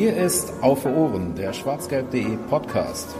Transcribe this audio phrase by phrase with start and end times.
[0.00, 3.14] Hier ist Auf Ohren, der schwarzgelb.de Podcast.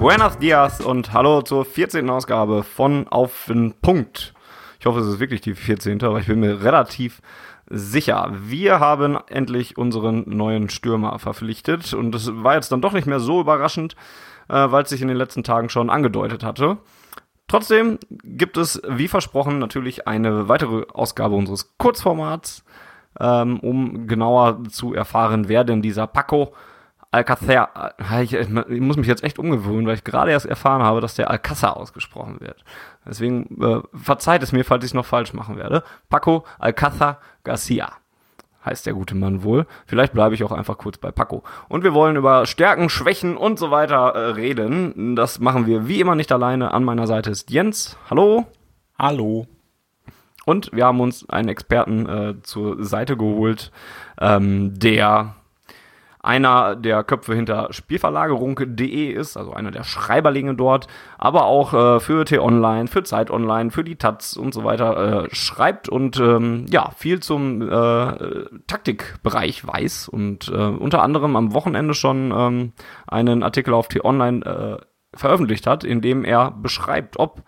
[0.00, 2.08] Buenos Dias und hallo zur 14.
[2.08, 4.32] Ausgabe von Auf den Punkt.
[4.80, 7.20] Ich hoffe, es ist wirklich die 14., aber ich bin mir relativ
[7.68, 8.32] sicher.
[8.32, 13.20] Wir haben endlich unseren neuen Stürmer verpflichtet und das war jetzt dann doch nicht mehr
[13.20, 13.96] so überraschend,
[14.48, 16.78] äh, weil es sich in den letzten Tagen schon angedeutet hatte.
[17.48, 22.64] Trotzdem gibt es, wie versprochen, natürlich eine weitere Ausgabe unseres Kurzformats,
[23.20, 26.52] ähm, um genauer zu erfahren, wer denn dieser Paco
[27.16, 31.00] Alcácer, äh, ich, ich, muss mich jetzt echt umgewöhnen, weil ich gerade erst erfahren habe,
[31.00, 32.64] dass der Alcázar ausgesprochen wird.
[33.06, 35.82] Deswegen äh, verzeiht es mir, falls ich es noch falsch machen werde.
[36.08, 37.92] Paco Alcázar Garcia
[38.66, 39.66] heißt der gute Mann wohl.
[39.86, 41.44] Vielleicht bleibe ich auch einfach kurz bei Paco.
[41.68, 45.14] Und wir wollen über Stärken, Schwächen und so weiter äh, reden.
[45.14, 46.74] Das machen wir wie immer nicht alleine.
[46.74, 47.96] An meiner Seite ist Jens.
[48.10, 48.46] Hallo.
[48.98, 49.46] Hallo.
[50.44, 53.72] Und wir haben uns einen Experten äh, zur Seite geholt,
[54.20, 55.35] ähm, der
[56.26, 60.88] einer der Köpfe hinter Spielverlagerung.de ist, also einer der Schreiberlinge dort,
[61.18, 65.34] aber auch äh, für T-Online, für Zeit Online, für die Taz und so weiter äh,
[65.34, 67.66] schreibt und ähm, ja, viel zum äh,
[68.66, 72.72] Taktikbereich weiß und äh, unter anderem am Wochenende schon ähm,
[73.06, 77.42] einen Artikel auf T-Online äh, veröffentlicht hat, in dem er beschreibt, ob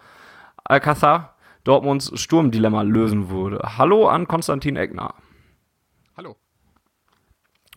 [0.64, 1.34] Alcázar
[1.64, 3.60] Dortmunds Sturmdilemma lösen würde.
[3.76, 5.14] Hallo an Konstantin Eckner.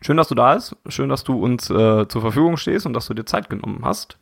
[0.04, 0.76] Schön, dass du da bist.
[0.88, 4.18] Schön, dass du uns äh, zur Verfügung stehst und dass du dir Zeit genommen hast.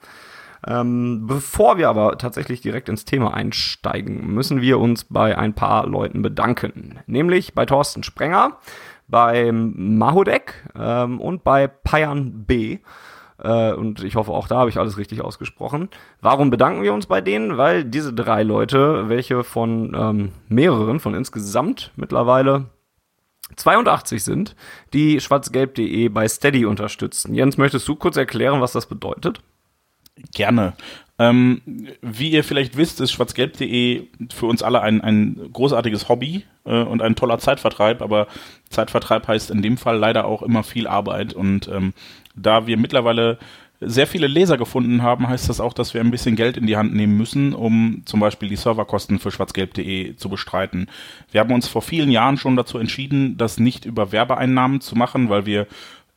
[0.67, 5.87] Ähm, bevor wir aber tatsächlich direkt ins Thema einsteigen, müssen wir uns bei ein paar
[5.87, 6.99] Leuten bedanken.
[7.07, 8.57] Nämlich bei Thorsten Sprenger,
[9.07, 12.79] bei Mahodek ähm, und bei Payan B.
[13.41, 15.87] Äh, und ich hoffe, auch da habe ich alles richtig ausgesprochen.
[16.19, 17.57] Warum bedanken wir uns bei denen?
[17.57, 22.65] Weil diese drei Leute, welche von ähm, mehreren, von insgesamt mittlerweile
[23.55, 24.55] 82 sind,
[24.93, 27.33] die schwarzgelb.de bei Steady unterstützen.
[27.33, 29.41] Jens, möchtest du kurz erklären, was das bedeutet?
[30.33, 30.73] Gerne.
[31.17, 31.61] Ähm,
[32.01, 37.01] wie ihr vielleicht wisst, ist schwarzgelb.de für uns alle ein, ein großartiges Hobby äh, und
[37.01, 38.27] ein toller Zeitvertreib, aber
[38.69, 41.93] Zeitvertreib heißt in dem Fall leider auch immer viel Arbeit und ähm,
[42.35, 43.37] da wir mittlerweile
[43.81, 46.75] sehr viele Leser gefunden haben, heißt das auch, dass wir ein bisschen Geld in die
[46.75, 50.87] Hand nehmen müssen, um zum Beispiel die Serverkosten für schwarzgelb.de zu bestreiten.
[51.31, 55.29] Wir haben uns vor vielen Jahren schon dazu entschieden, das nicht über Werbeeinnahmen zu machen,
[55.29, 55.67] weil wir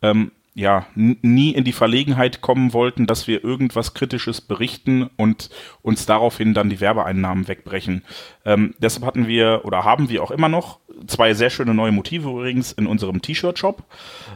[0.03, 5.49] ähm, ja nie in die Verlegenheit kommen wollten, dass wir irgendwas Kritisches berichten und
[5.81, 8.03] uns daraufhin dann die Werbeeinnahmen wegbrechen.
[8.44, 12.29] Ähm, deshalb hatten wir oder haben wir auch immer noch zwei sehr schöne neue Motive
[12.29, 13.83] übrigens in unserem T-Shirt-Shop.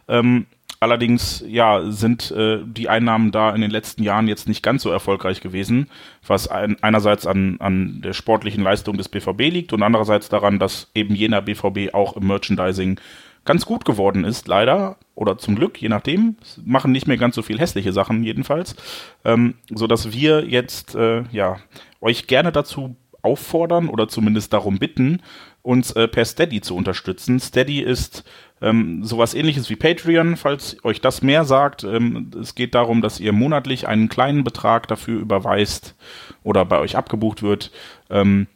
[0.08, 0.46] Ähm,
[0.86, 4.90] Allerdings, ja, sind äh, die Einnahmen da in den letzten Jahren jetzt nicht ganz so
[4.90, 5.88] erfolgreich gewesen,
[6.24, 10.88] was ein, einerseits an, an der sportlichen Leistung des BVB liegt und andererseits daran, dass
[10.94, 13.00] eben jener BVB auch im Merchandising
[13.44, 17.42] ganz gut geworden ist, leider, oder zum Glück, je nachdem, machen nicht mehr ganz so
[17.42, 18.76] viel hässliche Sachen jedenfalls,
[19.24, 21.56] ähm, so dass wir jetzt, äh, ja,
[22.00, 25.20] euch gerne dazu auffordern oder zumindest darum bitten,
[25.62, 27.40] uns äh, per Steady zu unterstützen.
[27.40, 28.22] Steady ist
[28.62, 31.84] ähm, sowas ähnliches wie Patreon, falls euch das mehr sagt.
[31.84, 35.94] Ähm, es geht darum, dass ihr monatlich einen kleinen Betrag dafür überweist
[36.42, 37.70] oder bei euch abgebucht wird,
[38.08, 38.46] ähm,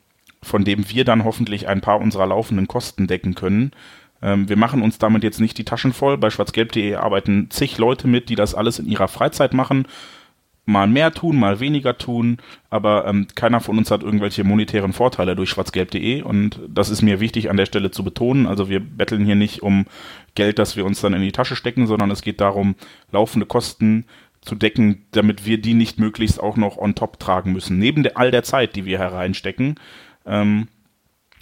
[0.43, 3.73] von dem wir dann hoffentlich ein paar unserer laufenden Kosten decken können.
[4.23, 6.17] Ähm, wir machen uns damit jetzt nicht die Taschen voll.
[6.17, 9.87] Bei schwarzgelb.de arbeiten zig Leute mit, die das alles in ihrer Freizeit machen
[10.71, 12.39] mal mehr tun, mal weniger tun,
[12.71, 17.21] aber ähm, keiner von uns hat irgendwelche monetären Vorteile durch schwarzgelb.de und das ist mir
[17.21, 18.47] wichtig an der Stelle zu betonen.
[18.47, 19.87] Also wir betteln hier nicht um
[20.35, 22.75] Geld, das wir uns dann in die Tasche stecken, sondern es geht darum,
[23.13, 24.05] laufende Kosten
[24.41, 28.17] zu decken, damit wir die nicht möglichst auch noch on top tragen müssen, neben der,
[28.17, 29.75] all der Zeit, die wir hereinstecken.
[30.25, 30.69] Ähm,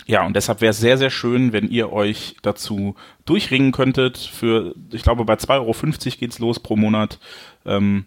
[0.07, 2.95] ja, und deshalb wäre es sehr, sehr schön, wenn ihr euch dazu
[3.27, 4.17] durchringen könntet.
[4.17, 7.19] Für, ich glaube, bei 2,50 Euro geht's los pro Monat.
[7.67, 8.07] Ähm,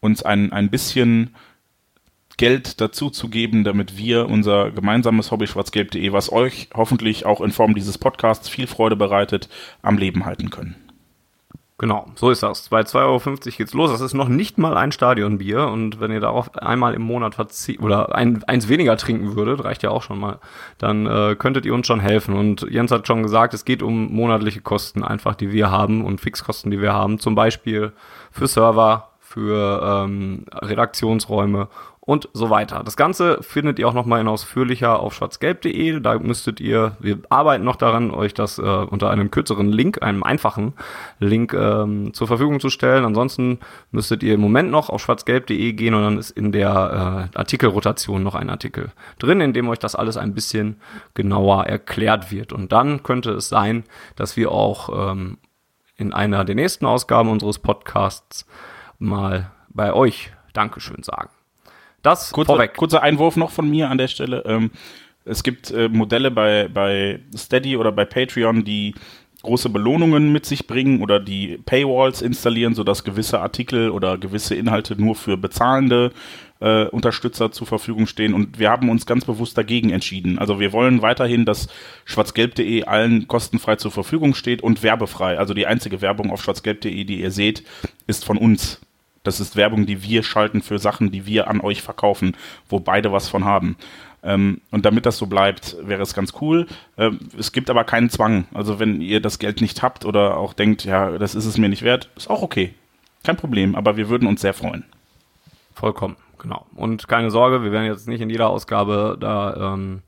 [0.00, 1.34] uns ein, ein bisschen
[2.36, 7.50] Geld dazu zu geben, damit wir unser gemeinsames Hobby schwarzgelb.de, was euch hoffentlich auch in
[7.50, 9.48] Form dieses Podcasts viel Freude bereitet,
[9.82, 10.76] am Leben halten können.
[11.80, 12.70] Genau, so ist das.
[12.70, 13.20] Bei 2,50 Euro
[13.56, 13.92] geht's los.
[13.92, 15.68] Das ist noch nicht mal ein Stadionbier.
[15.68, 19.84] Und wenn ihr darauf einmal im Monat verziehen oder ein, eins weniger trinken würdet, reicht
[19.84, 20.40] ja auch schon mal,
[20.78, 22.34] dann äh, könntet ihr uns schon helfen.
[22.34, 26.20] Und Jens hat schon gesagt, es geht um monatliche Kosten einfach, die wir haben und
[26.20, 27.20] Fixkosten, die wir haben.
[27.20, 27.92] Zum Beispiel
[28.32, 31.68] für Server, für ähm, Redaktionsräume
[32.00, 32.82] und so weiter.
[32.84, 36.00] Das Ganze findet ihr auch nochmal in ausführlicher auf schwarzgelb.de.
[36.00, 40.22] Da müsstet ihr, wir arbeiten noch daran, euch das äh, unter einem kürzeren Link, einem
[40.22, 40.72] einfachen
[41.18, 43.04] Link ähm, zur Verfügung zu stellen.
[43.04, 43.58] Ansonsten
[43.90, 48.22] müsstet ihr im Moment noch auf schwarzgelb.de gehen und dann ist in der äh, Artikelrotation
[48.22, 50.80] noch ein Artikel drin, in dem euch das alles ein bisschen
[51.12, 52.54] genauer erklärt wird.
[52.54, 53.84] Und dann könnte es sein,
[54.16, 55.36] dass wir auch ähm,
[55.98, 58.46] in einer der nächsten Ausgaben unseres Podcasts
[58.98, 61.30] mal bei euch Dankeschön sagen.
[62.02, 62.74] Das kurzer, vorweg.
[62.76, 64.42] Kurzer Einwurf noch von mir an der Stelle.
[64.46, 64.70] Ähm,
[65.24, 68.94] es gibt äh, Modelle bei, bei Steady oder bei Patreon, die
[69.42, 75.00] große Belohnungen mit sich bringen oder die Paywalls installieren, sodass gewisse Artikel oder gewisse Inhalte
[75.00, 76.12] nur für bezahlende
[76.60, 78.34] äh, Unterstützer zur Verfügung stehen.
[78.34, 80.38] Und wir haben uns ganz bewusst dagegen entschieden.
[80.38, 81.68] Also wir wollen weiterhin, dass
[82.04, 85.38] schwarzgelb.de allen kostenfrei zur Verfügung steht und werbefrei.
[85.38, 87.62] Also die einzige Werbung auf schwarzgelb.de, die ihr seht,
[88.06, 88.80] ist von uns.
[89.28, 92.34] Das ist Werbung, die wir schalten für Sachen, die wir an euch verkaufen,
[92.70, 93.76] wo beide was von haben.
[94.22, 96.66] Ähm, und damit das so bleibt, wäre es ganz cool.
[96.96, 98.46] Ähm, es gibt aber keinen Zwang.
[98.54, 101.68] Also wenn ihr das Geld nicht habt oder auch denkt, ja, das ist es mir
[101.68, 102.72] nicht wert, ist auch okay.
[103.22, 104.84] Kein Problem, aber wir würden uns sehr freuen.
[105.74, 106.64] Vollkommen, genau.
[106.74, 110.00] Und keine Sorge, wir werden jetzt nicht in jeder Ausgabe da ähm,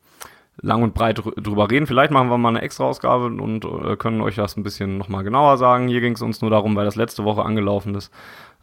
[0.63, 1.87] lang und breit drüber reden.
[1.87, 5.25] Vielleicht machen wir mal eine extra Ausgabe und äh, können euch das ein bisschen nochmal
[5.25, 5.89] genauer sagen.
[5.89, 8.11] Hier ging es uns nur darum, weil das letzte Woche angelaufen ist,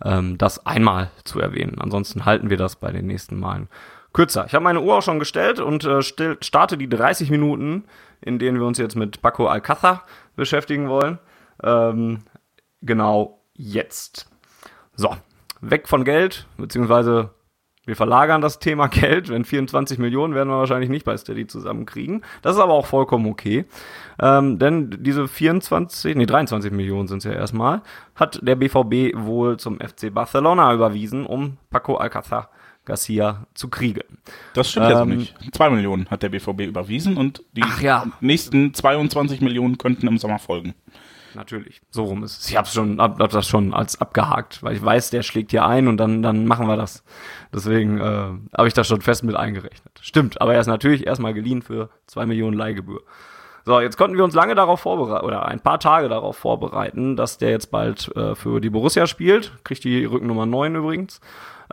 [0.03, 1.77] ähm, das einmal zu erwähnen.
[1.79, 3.67] Ansonsten halten wir das bei den nächsten Malen
[4.13, 4.45] kürzer.
[4.45, 7.85] Ich habe meine Uhr auch schon gestellt und äh, still, starte die 30 Minuten,
[8.21, 10.03] in denen wir uns jetzt mit Paco Alcázar
[10.35, 11.19] beschäftigen wollen.
[11.63, 12.23] Ähm,
[12.81, 14.29] genau jetzt.
[14.95, 15.15] So,
[15.61, 17.31] weg von Geld, beziehungsweise
[17.87, 22.23] wir verlagern das Thema Geld, wenn 24 Millionen werden wir wahrscheinlich nicht bei Steady zusammenkriegen.
[22.41, 23.65] Das ist aber auch vollkommen okay.
[24.21, 27.81] Ähm, denn diese 24, nee, 23 Millionen sind es ja erstmal,
[28.13, 32.49] hat der BVB wohl zum FC Barcelona überwiesen, um Paco Alcázar
[32.83, 34.01] Garcia zu kriegen.
[34.53, 35.35] Das stimmt ähm, ja so nicht.
[35.53, 38.05] Zwei Millionen hat der BVB überwiesen und die ja.
[38.21, 40.73] nächsten 22 Millionen könnten im Sommer folgen
[41.35, 41.81] natürlich.
[41.89, 42.50] So rum ist es.
[42.50, 45.65] Ich habe schon, hab, hab das schon als abgehakt, weil ich weiß, der schlägt hier
[45.65, 47.03] ein und dann, dann machen wir das.
[47.53, 48.03] Deswegen äh,
[48.57, 50.00] habe ich das schon fest mit eingerechnet.
[50.01, 53.01] Stimmt, aber er ist natürlich erstmal geliehen für zwei Millionen Leihgebühr.
[53.65, 57.38] So, jetzt konnten wir uns lange darauf vorbereiten, oder ein paar Tage darauf vorbereiten, dass
[57.38, 59.51] der jetzt bald äh, für die Borussia spielt.
[59.65, 61.19] Kriegt die Rückennummer 9 übrigens.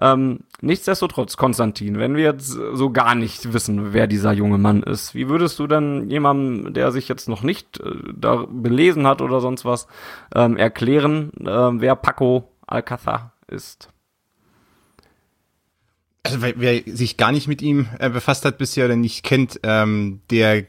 [0.01, 5.15] Ähm, nichtsdestotrotz, Konstantin, wenn wir jetzt so gar nicht wissen, wer dieser junge Mann ist,
[5.15, 9.41] wie würdest du denn jemandem, der sich jetzt noch nicht äh, da belesen hat oder
[9.41, 9.87] sonst was,
[10.35, 11.47] ähm, erklären, äh,
[11.81, 13.89] wer Paco Alcázar ist?
[16.25, 19.61] Also wer, wer, sich gar nicht mit ihm äh, befasst hat bisher oder nicht kennt,
[19.63, 20.65] ähm, der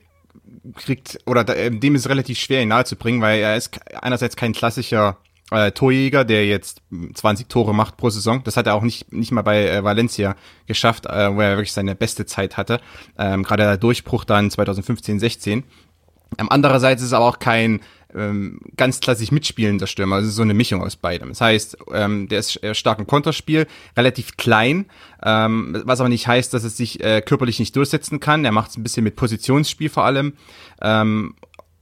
[0.75, 4.54] kriegt oder da, äh, dem ist relativ schwer ihn nahezubringen, weil er ist einerseits kein
[4.54, 5.18] klassischer
[5.51, 6.81] äh, Torjäger, der jetzt
[7.13, 8.44] 20 Tore macht pro Saison.
[8.44, 11.74] Das hat er auch nicht, nicht mal bei äh, Valencia geschafft, äh, wo er wirklich
[11.74, 12.80] seine beste Zeit hatte.
[13.18, 15.63] Ähm, Gerade der Durchbruch dann 2015, 16.
[16.39, 17.81] Ähm, andererseits ist es aber auch kein
[18.15, 20.15] ähm, ganz klassisch mitspielender Stürmer.
[20.15, 21.30] Also so eine Mischung aus beidem.
[21.30, 24.86] Das heißt, ähm, der ist stark im Konterspiel, relativ klein,
[25.21, 28.45] ähm, was aber nicht heißt, dass es sich äh, körperlich nicht durchsetzen kann.
[28.45, 30.33] Er macht es ein bisschen mit Positionsspiel vor allem.
[30.81, 31.36] Ähm,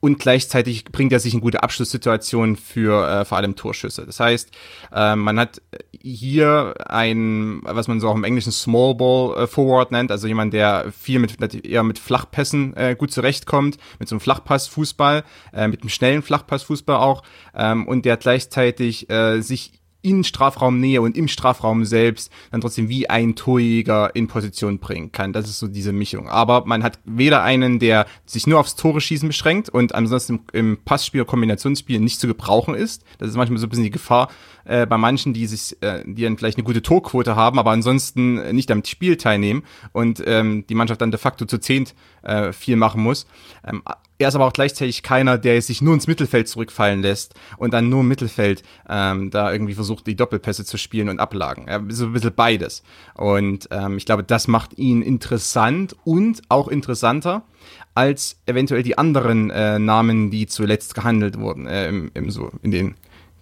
[0.04, 4.06] und gleichzeitig bringt er sich in gute Abschlusssituationen für äh, vor allem Torschüsse.
[4.06, 4.52] Das heißt,
[4.92, 5.62] äh, man hat
[5.98, 10.52] hier ein, was man so auch im Englischen Small Ball äh, Forward nennt, also jemand,
[10.52, 15.24] der viel mit eher mit Flachpässen äh, gut zurechtkommt, mit so einem Flachpassfußball,
[15.54, 17.24] äh, mit einem schnellen Flachpassfußball auch
[17.56, 19.72] ähm, und der gleichzeitig äh, sich
[20.04, 25.34] in Strafraumnähe und im Strafraum selbst dann trotzdem wie ein Torjäger in Position bringen kann.
[25.34, 26.30] Das ist so diese Mischung.
[26.30, 30.78] Aber man hat weder einen, der sich nur aufs Tore schießen beschränkt und ansonsten im
[30.84, 33.04] Passspiel, Kombinationsspiel nicht zu gebrauchen ist.
[33.18, 34.30] Das ist manchmal so ein bisschen die Gefahr
[34.66, 38.56] äh, bei manchen, die sich, äh, die dann vielleicht eine gute Torquote haben, aber ansonsten
[38.56, 42.76] nicht am Spiel teilnehmen und ähm, die Mannschaft dann de facto zu zehnt äh, viel
[42.76, 43.28] machen muss.
[43.66, 43.84] Ähm,
[44.20, 47.90] er ist aber auch gleichzeitig keiner, der sich nur ins Mittelfeld zurückfallen lässt und dann
[47.90, 51.68] nur im Mittelfeld ähm, da irgendwie versucht, die Doppelpässe zu spielen und ablagen.
[51.68, 52.84] Er ist so ein bisschen beides.
[53.16, 57.44] Und ähm, ich glaube, das macht ihn interessant und auch interessanter
[57.96, 62.72] als eventuell die anderen äh, Namen, die zuletzt gehandelt wurden, äh, im, im, so in
[62.72, 62.96] den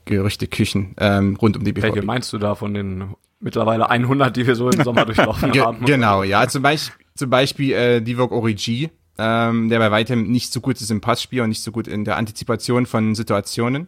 [0.05, 1.83] Gerüchteküchen ähm, rund um die BVB.
[1.83, 5.85] Welche meinst du da von den mittlerweile 100, die wir so im Sommer durchlaufen haben?
[5.85, 10.61] Genau, ja, zum Beispiel, zum Beispiel äh, Divock Origi, ähm, der bei weitem nicht so
[10.61, 13.87] gut ist im Passspiel und nicht so gut in der Antizipation von Situationen.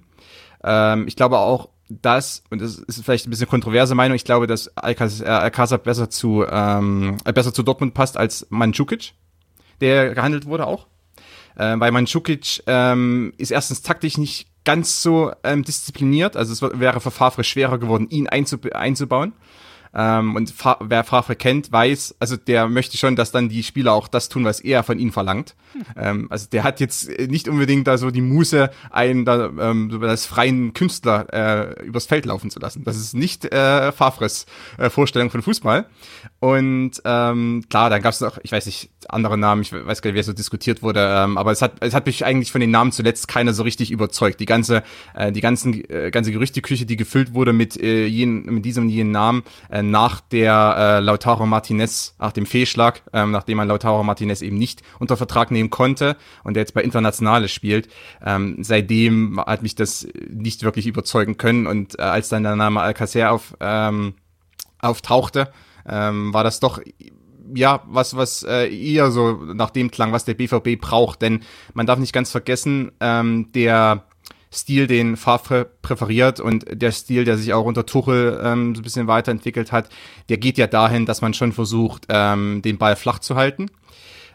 [0.63, 4.47] Ähm, ich glaube auch, dass, und das ist vielleicht ein bisschen kontroverse Meinung, ich glaube,
[4.47, 9.13] dass Alcázar besser zu, ähm, besser zu Dortmund passt als Mandzukic,
[9.81, 10.87] der gehandelt wurde auch.
[11.55, 16.99] Äh, weil Mandzukic ähm, ist erstens taktisch nicht ganz so ähm, diszipliniert, also es wäre
[16.99, 19.33] Favre schwerer geworden, ihn einzub einzubauen.
[19.95, 23.93] Ähm, und Fa wer Favre kennt, weiß, also der möchte schon, dass dann die Spieler
[23.93, 25.55] auch das tun, was er von ihnen verlangt.
[25.73, 25.81] Hm.
[25.95, 30.25] Ähm, also der hat jetzt nicht unbedingt da so die Muße, einen da, ähm, das
[30.25, 32.83] freien Künstler äh, übers Feld laufen zu lassen.
[32.83, 34.45] Das ist nicht äh, Favres
[34.77, 35.85] äh, Vorstellung von Fußball.
[36.39, 40.09] Und ähm, klar, dann gab es noch, ich weiß nicht, andere Namen, ich weiß gar
[40.09, 42.71] nicht, wer so diskutiert wurde, ähm, aber es hat, es hat mich eigentlich von den
[42.71, 44.39] Namen zuletzt keiner so richtig überzeugt.
[44.39, 44.83] Die ganze,
[45.13, 48.89] äh, die ganzen, äh, ganze Gerüchteküche, die gefüllt wurde mit äh, jenen, mit diesem und
[48.89, 54.03] jenen Namen, äh, nach der äh, Lautaro Martinez, nach dem Fehlschlag, ähm, nachdem man Lautaro
[54.03, 57.87] Martinez eben nicht unter Vertrag nehmen konnte und der jetzt bei Internationale spielt,
[58.25, 62.81] ähm, seitdem hat mich das nicht wirklich überzeugen können und äh, als dann der Name
[62.81, 64.15] Alcacer auf, ähm,
[64.79, 65.51] auftauchte,
[65.87, 66.79] ähm, war das doch
[67.55, 71.21] ja, was, was äh, eher so nach dem klang, was der BVB braucht.
[71.21, 71.41] Denn
[71.73, 74.05] man darf nicht ganz vergessen, ähm, der
[74.53, 78.83] Stil, den Favre präferiert und der Stil, der sich auch unter Tuchel ähm, so ein
[78.83, 79.89] bisschen weiterentwickelt hat,
[80.29, 83.69] der geht ja dahin, dass man schon versucht, ähm, den Ball flach zu halten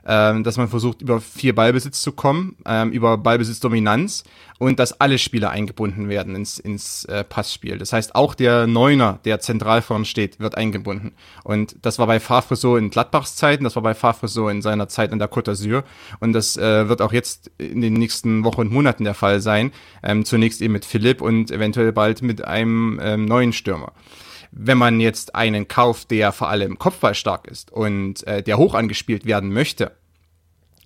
[0.06, 4.24] ähm, dass man versucht, über vier Ballbesitz zu kommen, ähm, über Ballbesitzdominanz
[4.58, 7.78] und dass alle Spieler eingebunden werden ins, ins äh, Passspiel.
[7.78, 11.12] Das heißt, auch der Neuner, der zentral vorn steht, wird eingebunden.
[11.44, 14.62] Und das war bei Favre so in Gladbachs Zeiten, das war bei Favre so in
[14.62, 15.84] seiner Zeit in der Côte d'Azur
[16.20, 19.72] und das äh, wird auch jetzt in den nächsten Wochen und Monaten der Fall sein.
[20.02, 23.92] Ähm, zunächst eben mit Philipp und eventuell bald mit einem ähm, neuen Stürmer
[24.60, 29.24] wenn man jetzt einen kauft, der vor allem kopfballstark ist und äh, der hoch angespielt
[29.24, 29.92] werden möchte,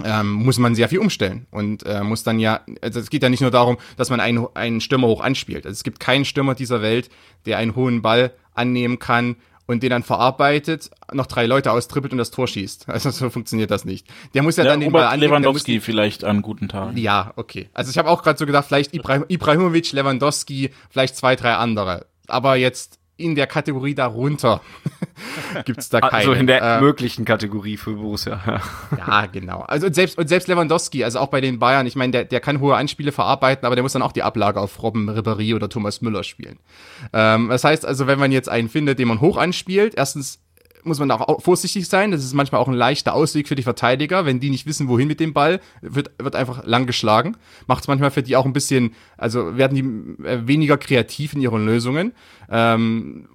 [0.04, 3.30] ähm, muss man sehr viel umstellen und äh, muss dann ja, also es geht ja
[3.30, 5.64] nicht nur darum, dass man einen, einen Stürmer hoch anspielt.
[5.64, 7.08] Also es gibt keinen Stürmer dieser Welt,
[7.46, 9.36] der einen hohen Ball annehmen kann
[9.66, 12.88] und den dann verarbeitet, noch drei Leute austrippelt und das Tor schießt.
[12.92, 14.06] Also so funktioniert das nicht.
[14.34, 15.30] Der muss ja, ja dann den Ball annehmen.
[15.30, 16.98] Lewandowski vielleicht an guten Tagen.
[16.98, 17.70] Ja, okay.
[17.72, 22.06] Also ich habe auch gerade so gedacht, vielleicht Ibrahim, Ibrahimovic, Lewandowski, vielleicht zwei, drei andere.
[22.26, 24.60] Aber jetzt in der Kategorie darunter
[25.64, 26.12] gibt's da keine.
[26.12, 28.40] Also in der äh, möglichen Kategorie für Borussia.
[28.96, 29.60] ja, genau.
[29.60, 32.40] Also und selbst, und selbst Lewandowski, also auch bei den Bayern, ich meine, der, der
[32.40, 35.68] kann hohe Anspiele verarbeiten, aber der muss dann auch die Ablage auf Robben Ribéry oder
[35.68, 36.58] Thomas Müller spielen.
[37.12, 40.40] Ähm, das heißt also, wenn man jetzt einen findet, den man hoch anspielt, erstens
[40.84, 42.10] muss man auch vorsichtig sein.
[42.10, 44.24] Das ist manchmal auch ein leichter Ausweg für die Verteidiger.
[44.24, 47.36] Wenn die nicht wissen, wohin mit dem Ball, wird, wird einfach lang geschlagen.
[47.66, 51.40] Macht es manchmal für die auch ein bisschen, also werden die äh, weniger kreativ in
[51.40, 52.12] ihren Lösungen.
[52.50, 53.28] Ähm,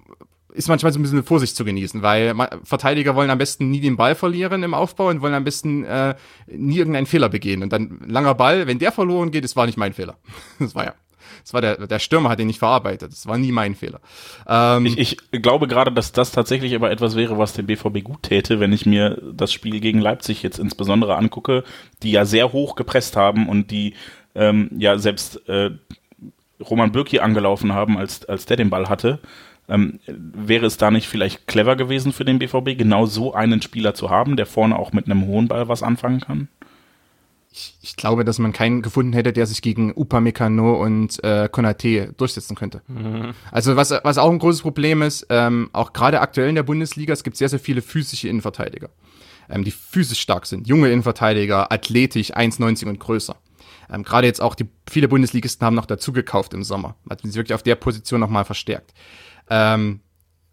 [0.52, 3.96] ist manchmal so ein bisschen Vorsicht zu genießen, weil Verteidiger wollen am besten nie den
[3.96, 6.16] Ball verlieren im Aufbau und wollen am besten äh,
[6.48, 7.62] nie irgendeinen Fehler begehen.
[7.62, 10.16] Und dann langer Ball, wenn der verloren geht, das war nicht mein Fehler.
[10.58, 10.94] Das war ja
[11.42, 13.12] das war der, der Stürmer hat ihn nicht verarbeitet.
[13.12, 14.00] Das war nie mein Fehler.
[14.46, 18.22] Ähm, ich, ich glaube gerade, dass das tatsächlich aber etwas wäre, was dem BVB gut
[18.22, 21.64] täte, wenn ich mir das Spiel gegen Leipzig jetzt insbesondere angucke,
[22.02, 23.94] die ja sehr hoch gepresst haben und die
[24.34, 25.70] ähm, ja selbst äh,
[26.60, 29.20] Roman Bürki angelaufen haben, als, als der den Ball hatte.
[29.68, 33.94] Ähm, wäre es da nicht vielleicht clever gewesen für den BVB, genau so einen Spieler
[33.94, 36.48] zu haben, der vorne auch mit einem hohen Ball was anfangen kann?
[37.58, 42.12] Ich, ich glaube, dass man keinen gefunden hätte, der sich gegen Upamecano und äh, Konate
[42.16, 42.82] durchsetzen könnte.
[42.86, 43.34] Mhm.
[43.50, 47.12] Also was, was auch ein großes Problem ist, ähm, auch gerade aktuell in der Bundesliga,
[47.12, 48.90] es gibt sehr, sehr viele physische Innenverteidiger,
[49.50, 50.68] ähm, die physisch stark sind.
[50.68, 53.36] Junge Innenverteidiger, athletisch, 1,90 und größer.
[53.90, 56.94] Ähm, gerade jetzt auch die viele Bundesligisten haben noch dazu gekauft im Sommer.
[57.10, 58.92] Hat sich wirklich auf der Position nochmal verstärkt.
[59.50, 60.00] Ähm,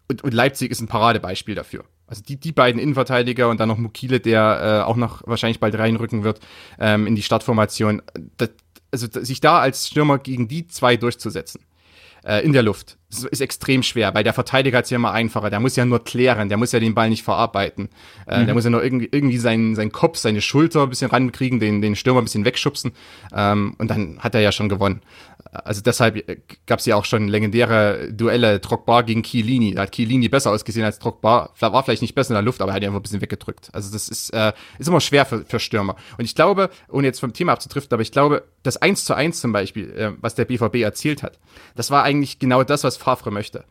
[0.08, 1.84] und, und Leipzig ist ein Paradebeispiel dafür.
[2.06, 5.76] Also die, die beiden Innenverteidiger und dann noch Mukile, der äh, auch noch wahrscheinlich bald
[5.76, 6.40] reinrücken wird
[6.78, 8.02] ähm, in die Startformation.
[8.36, 8.50] Das,
[8.92, 11.60] also sich da als Stürmer gegen die zwei durchzusetzen
[12.26, 12.98] äh, in der Luft.
[13.08, 15.48] Das ist extrem schwer, weil der Verteidiger es ja immer einfacher.
[15.48, 17.88] Der muss ja nur klären, der muss ja den Ball nicht verarbeiten.
[18.26, 18.46] Äh, mhm.
[18.46, 21.80] Der muss ja nur irgendwie, irgendwie seinen, seinen Kopf, seine Schulter ein bisschen rankriegen, den,
[21.80, 22.92] den Stürmer ein bisschen wegschubsen.
[23.34, 25.02] Ähm, und dann hat er ja schon gewonnen.
[25.52, 29.74] Also deshalb äh, gab es ja auch schon legendäre Duelle Drogba gegen Chiellini.
[29.74, 31.50] Da hat Chiellini besser ausgesehen als Drogba.
[31.58, 33.70] War vielleicht nicht besser in der Luft, aber er hat ihn einfach ein bisschen weggedrückt.
[33.72, 35.96] Also das ist, äh, ist immer schwer für, für Stürmer.
[36.18, 39.40] Und ich glaube, ohne jetzt vom Thema abzutrifft, aber ich glaube, das 1 zu 1
[39.40, 41.38] zum Beispiel, äh, was der BVB erzielt hat,
[41.74, 43.64] das war eigentlich genau das, was Favre möchte.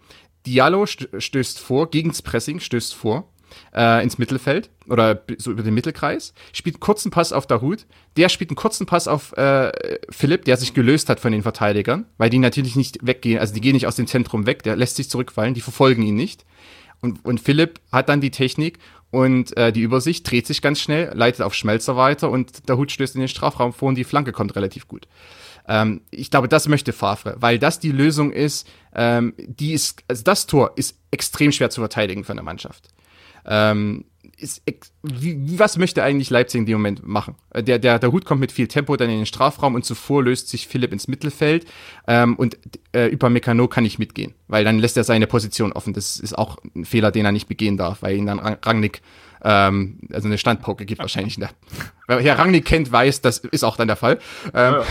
[0.46, 3.28] Diallo stößt vor, gegens Pressing stößt vor
[3.74, 7.86] äh, ins Mittelfeld oder so über den Mittelkreis, spielt einen kurzen Pass auf Dahut,
[8.18, 9.72] der spielt einen kurzen Pass auf äh,
[10.10, 13.62] Philipp, der sich gelöst hat von den Verteidigern, weil die natürlich nicht weggehen, also die
[13.62, 16.46] gehen nicht aus dem Zentrum weg, der lässt sich zurückfallen, die verfolgen ihn nicht.
[17.02, 18.80] Und, und Philipp hat dann die Technik
[19.12, 22.92] und äh, die Übersicht, dreht sich ganz schnell, leitet auf Schmelzer weiter und der Hut
[22.92, 25.08] stößt in den Strafraum vor und die Flanke kommt relativ gut.
[25.68, 30.24] Ähm, ich glaube, das möchte Favre, weil das die Lösung ist, ähm, die ist, also
[30.24, 32.90] das Tor ist extrem schwer zu verteidigen für eine Mannschaft.
[33.46, 34.06] Ähm,
[34.38, 34.62] ist,
[35.02, 37.36] wie, was möchte eigentlich Leipzig in dem Moment machen?
[37.52, 40.24] Äh, der, der, der Hut kommt mit viel Tempo dann in den Strafraum und zuvor
[40.24, 41.66] löst sich Philipp ins Mittelfeld
[42.08, 42.58] ähm, und
[42.94, 45.94] äh, über Mekano kann ich mitgehen, weil dann lässt er seine Position offen.
[45.94, 49.02] Das ist auch ein Fehler, den er nicht begehen darf, weil ihn dann Rangnick
[49.48, 51.54] ähm, also eine Standpoke gibt wahrscheinlich nicht.
[52.08, 54.18] Wer Herr Rangnick kennt, weiß, das ist auch dann der Fall.
[54.56, 54.84] Ähm, ja,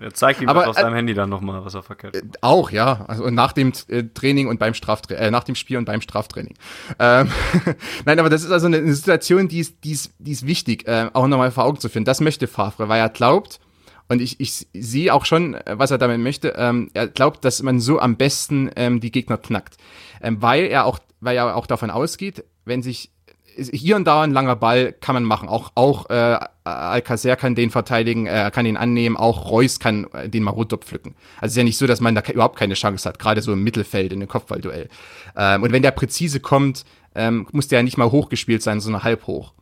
[0.00, 0.10] ja.
[0.12, 3.04] zeigt ihm aber, auf seinem äh, Handy dann nochmal, was er verkehrt äh, Auch, ja.
[3.06, 6.54] Also nach dem äh, Training und beim Straftraining, äh, nach dem Spiel und beim Straftraining.
[6.98, 7.30] Ähm,
[8.04, 10.88] Nein, aber das ist also eine, eine Situation, die ist, die ist, die ist wichtig,
[10.88, 12.04] äh, auch nochmal vor Augen zu führen.
[12.04, 13.60] Das möchte Favre, weil er glaubt,
[14.08, 16.54] und ich, ich sehe auch schon, äh, was er damit möchte.
[16.56, 19.76] Ähm, er glaubt, dass man so am besten ähm, die Gegner knackt.
[20.20, 23.12] Ähm, weil er auch, weil er auch davon ausgeht, wenn sich
[23.56, 25.48] hier und da ein langer Ball kann man machen.
[25.48, 30.28] Auch, auch äh, Alcacer kann den verteidigen, äh, kann ihn annehmen, auch Reus kann äh,
[30.28, 31.14] den mal runterpflücken.
[31.36, 33.52] Also es ist ja nicht so, dass man da überhaupt keine Chance hat, gerade so
[33.52, 34.88] im Mittelfeld in einem Kopfballduell.
[35.36, 39.02] Ähm, und wenn der präzise kommt, ähm, muss der ja nicht mal hochgespielt sein, sondern
[39.02, 39.52] halb hoch.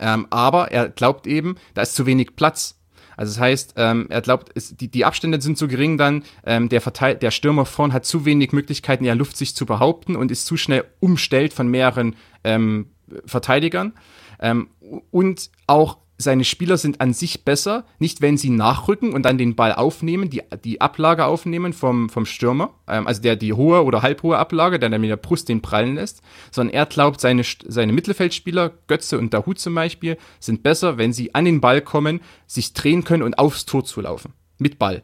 [0.00, 2.76] Ähm, aber er glaubt eben, da ist zu wenig Platz
[3.16, 6.68] also das heißt, ähm, er glaubt, es, die, die Abstände sind so gering dann, ähm,
[6.68, 10.16] der, Verteil der Stürmer vorn hat zu wenig Möglichkeiten in der Luft sich zu behaupten
[10.16, 12.86] und ist zu schnell umstellt von mehreren ähm,
[13.26, 13.92] Verteidigern.
[14.40, 14.68] Ähm,
[15.10, 19.56] und auch seine Spieler sind an sich besser, nicht wenn sie nachrücken und dann den
[19.56, 24.02] Ball aufnehmen, die, die Ablage aufnehmen vom, vom Stürmer, ähm, also der die hohe oder
[24.02, 27.92] halbhohe Ablage, der dann mit der Brust den prallen lässt, sondern er glaubt, seine, seine
[27.92, 32.72] Mittelfeldspieler, Götze und Dahut zum Beispiel, sind besser, wenn sie an den Ball kommen, sich
[32.72, 34.32] drehen können und aufs Tor zu laufen.
[34.58, 35.02] Mit Ball.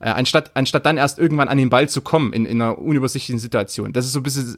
[0.00, 3.38] Äh, anstatt, anstatt dann erst irgendwann an den Ball zu kommen in, in einer unübersichtlichen
[3.38, 3.92] Situation.
[3.92, 4.56] Das ist so ein bisschen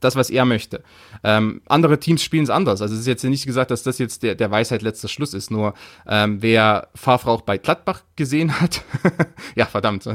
[0.00, 0.82] das, was er möchte.
[1.24, 2.82] Ähm, andere Teams spielen es anders.
[2.82, 5.50] Also es ist jetzt nicht gesagt, dass das jetzt der, der Weisheit letzter Schluss ist.
[5.50, 5.74] Nur
[6.06, 8.82] ähm, wer Favre auch bei Gladbach gesehen hat,
[9.54, 10.08] ja verdammt,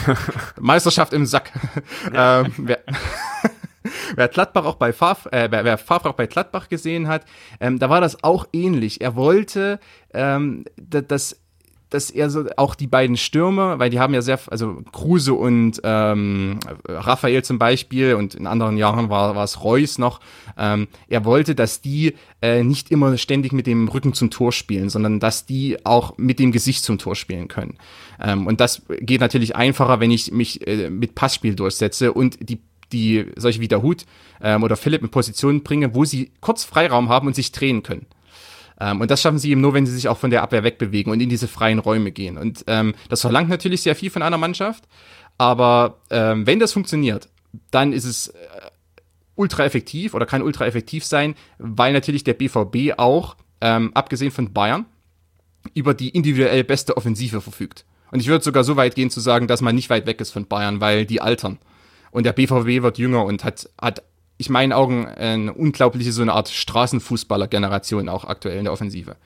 [0.60, 1.52] Meisterschaft im Sack.
[2.12, 2.80] ähm, wer,
[4.16, 7.24] wer Gladbach auch bei Favre, äh, wer, wer Favre auch bei Gladbach gesehen hat,
[7.60, 9.00] ähm, da war das auch ähnlich.
[9.00, 9.78] Er wollte,
[10.12, 11.40] ähm, dass
[11.90, 15.80] dass er so auch die beiden Stürmer, weil die haben ja sehr, also Kruse und
[15.84, 20.20] ähm, Raphael zum Beispiel und in anderen Jahren war, war es Reus noch,
[20.58, 24.88] ähm, er wollte, dass die äh, nicht immer ständig mit dem Rücken zum Tor spielen,
[24.88, 27.78] sondern dass die auch mit dem Gesicht zum Tor spielen können.
[28.20, 32.60] Ähm, und das geht natürlich einfacher, wenn ich mich äh, mit Passspiel durchsetze und die
[32.92, 34.06] die solche wie der Hut
[34.40, 38.06] ähm, oder Philipp in Positionen bringe, wo sie kurz Freiraum haben und sich drehen können.
[38.80, 41.12] Ähm, und das schaffen sie eben nur, wenn sie sich auch von der Abwehr wegbewegen
[41.12, 42.38] und in diese freien Räume gehen.
[42.38, 44.84] Und ähm, das verlangt natürlich sehr viel von einer Mannschaft.
[45.38, 47.28] Aber ähm, wenn das funktioniert,
[47.70, 48.34] dann ist es äh,
[49.34, 54.52] ultra effektiv oder kann ultra effektiv sein, weil natürlich der BVB auch, ähm, abgesehen von
[54.52, 54.86] Bayern,
[55.74, 57.84] über die individuell beste Offensive verfügt.
[58.10, 60.30] Und ich würde sogar so weit gehen zu sagen, dass man nicht weit weg ist
[60.30, 61.58] von Bayern, weil die altern.
[62.10, 64.02] Und der BVB wird jünger und hat, hat
[64.38, 69.16] ich meinen Augen eine unglaubliche so eine Art Straßenfußballer-Generation auch aktuell in der Offensive.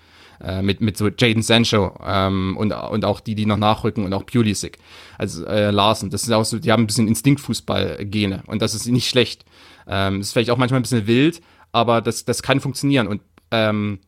[0.42, 4.14] Äh, mit, mit so Jaden Sancho ähm, und, und auch die, die noch nachrücken und
[4.14, 4.78] auch Pulisic,
[5.18, 6.08] also äh, Larsen.
[6.08, 9.44] Das ist auch so, die haben ein bisschen Instinktfußball-Gene und das ist nicht schlecht.
[9.86, 11.42] Ähm, ist vielleicht auch manchmal ein bisschen wild,
[11.72, 13.20] aber das, das kann funktionieren und
[13.50, 13.98] ähm,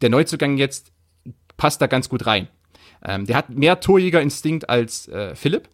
[0.00, 0.92] der Neuzugang jetzt
[1.56, 2.46] passt da ganz gut rein.
[3.04, 5.68] Ähm, der hat mehr Torjägerinstinkt als äh, Philipp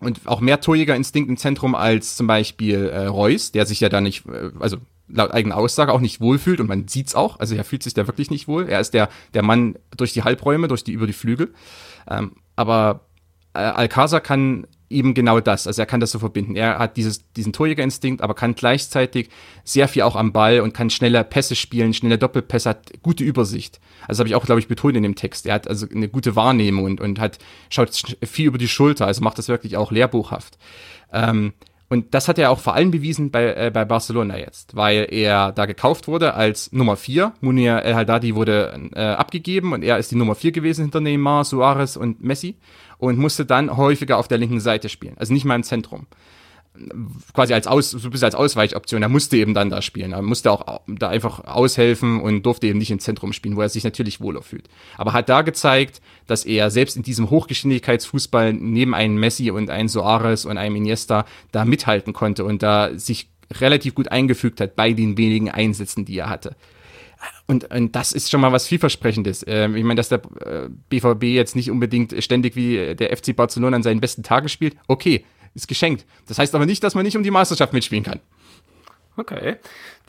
[0.00, 4.00] und auch mehr Torjägerinstinkt im Zentrum als zum Beispiel äh, Reus, der sich ja da
[4.00, 7.64] nicht, äh, also laut eigener Aussage auch nicht wohlfühlt und man sieht's auch, also er
[7.64, 8.68] fühlt sich da wirklich nicht wohl.
[8.68, 11.54] Er ist der, der Mann durch die Halbräume, durch die, über die Flügel.
[12.08, 13.06] Ähm, aber
[13.54, 15.66] äh, Alcázar kann eben genau das.
[15.66, 16.56] Also er kann das so verbinden.
[16.56, 19.28] Er hat dieses, diesen Torjägerinstinkt, aber kann gleichzeitig
[19.64, 23.80] sehr viel auch am Ball und kann schneller Pässe spielen, schnelle Doppelpässe, hat gute Übersicht.
[24.06, 25.46] Also habe ich auch, glaube ich, betont in dem Text.
[25.46, 27.90] Er hat also eine gute Wahrnehmung und, und hat, schaut
[28.22, 30.58] viel über die Schulter, also macht das wirklich auch lehrbuchhaft.
[31.12, 31.52] Ähm,
[31.90, 35.52] und das hat er auch vor allem bewiesen bei, äh, bei Barcelona jetzt, weil er
[35.52, 37.32] da gekauft wurde als Nummer 4.
[37.40, 41.44] Munir El Haddadi wurde äh, abgegeben und er ist die Nummer 4 gewesen hinter Neymar,
[41.44, 42.56] Suarez und Messi
[42.98, 46.06] und musste dann häufiger auf der linken Seite spielen, also nicht mal im Zentrum.
[47.34, 49.02] Quasi als Aus, so ein bisschen als Ausweichoption.
[49.02, 50.12] Er musste eben dann da spielen.
[50.12, 53.68] Er musste auch da einfach aushelfen und durfte eben nicht im Zentrum spielen, wo er
[53.68, 54.68] sich natürlich wohler fühlt.
[54.96, 59.88] Aber hat da gezeigt, dass er selbst in diesem Hochgeschwindigkeitsfußball neben einem Messi und einem
[59.88, 64.92] Soares und einem Iniesta da mithalten konnte und da sich relativ gut eingefügt hat bei
[64.92, 66.54] den wenigen Einsätzen, die er hatte.
[67.46, 69.44] Und, und das ist schon mal was vielversprechendes.
[69.46, 73.76] Ähm, ich meine, dass der äh, BVB jetzt nicht unbedingt ständig wie der FC Barcelona
[73.76, 76.06] an seinen besten Tagen spielt, okay, ist geschenkt.
[76.26, 78.20] Das heißt aber nicht, dass man nicht um die Meisterschaft mitspielen kann.
[79.16, 79.56] Okay.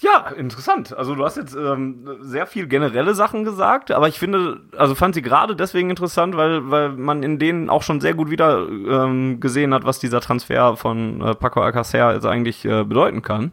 [0.02, 0.96] Ja, interessant.
[0.96, 5.16] Also du hast jetzt ähm, sehr viel generelle Sachen gesagt, aber ich finde, also fand
[5.16, 9.40] sie gerade deswegen interessant, weil, weil man in denen auch schon sehr gut wieder ähm,
[9.40, 13.52] gesehen hat, was dieser Transfer von äh, Paco Alcacer jetzt eigentlich äh, bedeuten kann.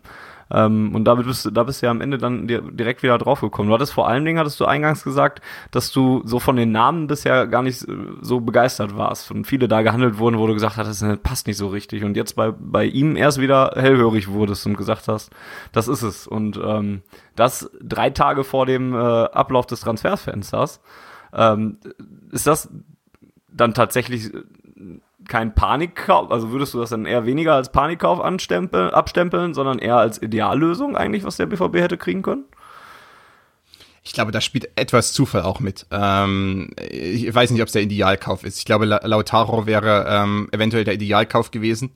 [0.51, 3.69] Ähm, und da bist, da bist du ja am Ende dann direkt wieder drauf gekommen.
[3.69, 7.07] Du hattest vor allen Dingen, hattest du eingangs gesagt, dass du so von den Namen
[7.07, 7.85] bisher gar nicht
[8.21, 9.31] so begeistert warst.
[9.31, 12.05] Und viele da gehandelt wurden, wo du gesagt hast, das passt nicht so richtig.
[12.05, 15.31] Und jetzt bei, bei ihm erst wieder hellhörig wurdest und gesagt hast,
[15.73, 16.27] das ist es.
[16.27, 17.03] Und ähm,
[17.35, 20.81] das drei Tage vor dem äh, Ablauf des Transferfensters.
[21.33, 21.79] Ähm,
[22.31, 22.71] ist das
[23.53, 24.31] dann tatsächlich
[25.29, 29.97] kein Panikkauf, also würdest du das dann eher weniger als Panikkauf anstempeln, abstempeln, sondern eher
[29.97, 32.45] als Ideallösung eigentlich, was der BVB hätte kriegen können?
[34.03, 35.87] Ich glaube, da spielt etwas Zufall auch mit.
[35.91, 38.59] Ähm, ich weiß nicht, ob es der Idealkauf ist.
[38.59, 41.91] Ich glaube, Lautaro wäre ähm, eventuell der Idealkauf gewesen,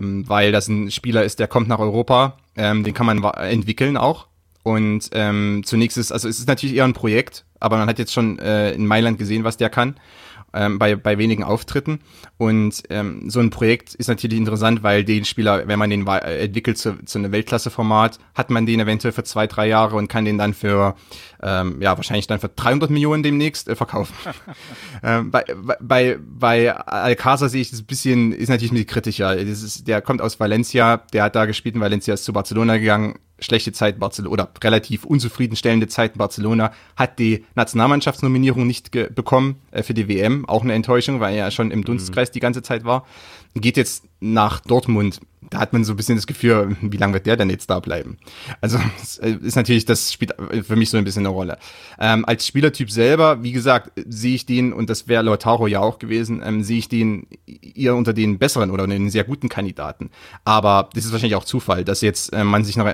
[0.00, 2.38] ähm, weil das ein Spieler ist, der kommt nach Europa.
[2.56, 4.26] Ähm, den kann man entwickeln auch.
[4.64, 8.12] Und ähm, zunächst ist, also es ist natürlich eher ein Projekt, aber man hat jetzt
[8.12, 9.94] schon äh, in Mailand gesehen, was der kann
[10.52, 12.00] ähm, bei, bei wenigen Auftritten.
[12.36, 16.78] Und ähm, so ein Projekt ist natürlich interessant, weil den Spieler, wenn man den entwickelt
[16.78, 20.38] zu, zu einem Weltklasse-Format, hat man den eventuell für zwei, drei Jahre und kann den
[20.38, 20.94] dann für,
[21.42, 24.14] ähm, ja, wahrscheinlich dann für 300 Millionen demnächst äh, verkaufen.
[25.02, 25.44] ähm, bei,
[25.80, 29.36] bei, bei Alcázar sehe ich das ein bisschen, ist natürlich ein bisschen kritischer.
[29.36, 32.78] Das ist, der kommt aus Valencia, der hat da gespielt in Valencia, ist zu Barcelona
[32.78, 39.82] gegangen, schlechte Zeit Barcelona oder relativ unzufriedenstellende Zeit Barcelona, hat die Nationalmannschaftsnominierung nicht bekommen äh,
[39.82, 42.32] für die WM, auch eine Enttäuschung, weil er ja schon im Dunstkreis mhm.
[42.32, 43.06] die ganze Zeit war.
[43.54, 45.20] Geht jetzt nach Dortmund
[45.50, 47.80] da hat man so ein bisschen das Gefühl, wie lange wird der denn jetzt da
[47.80, 48.18] bleiben?
[48.60, 48.78] Also
[49.20, 51.58] äh, ist natürlich, das spielt für mich so ein bisschen eine Rolle.
[51.98, 55.98] Ähm, als Spielertyp selber, wie gesagt, sehe ich den, und das wäre Lautaro ja auch
[55.98, 60.10] gewesen, ähm, sehe ich den eher unter den besseren oder den sehr guten Kandidaten.
[60.44, 62.88] Aber das ist wahrscheinlich auch Zufall, dass jetzt äh, man sich noch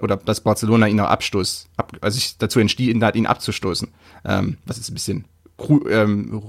[0.00, 3.88] oder dass Barcelona ihn noch Abstoß, ab, also sich dazu entschieden hat, ihn abzustoßen.
[4.24, 5.24] Ähm, was ist ein bisschen
[5.88, 6.42] ähm,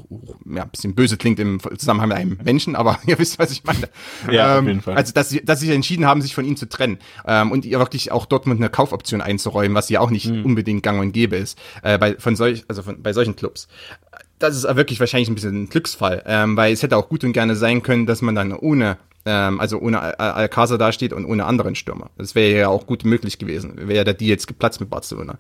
[0.46, 3.64] ja, ein bisschen böse klingt im Zusammenhang mit einem Menschen, aber ihr wisst, was ich
[3.64, 3.90] meine.
[4.32, 4.96] Ja, ähm, auf jeden Fall.
[4.96, 7.66] Also, dass sie, dass sie sich entschieden haben, sich von ihm zu trennen ähm, und
[7.66, 10.46] ihr wirklich auch Dortmund eine Kaufoption einzuräumen, was ja auch nicht mhm.
[10.46, 13.68] unbedingt gang und gäbe ist, äh, bei, von solch, also von, bei solchen Clubs
[14.40, 17.34] das ist wirklich wahrscheinlich ein bisschen ein Glücksfall, ähm, weil es hätte auch gut und
[17.34, 20.14] gerne sein können, dass man dann ohne ähm, also ohne Al
[20.48, 22.10] Alcázar dasteht und ohne anderen Stürmer.
[22.18, 23.74] Das wäre ja auch gut möglich gewesen.
[23.88, 25.38] Wäre der die jetzt geplatzt mit Barcelona.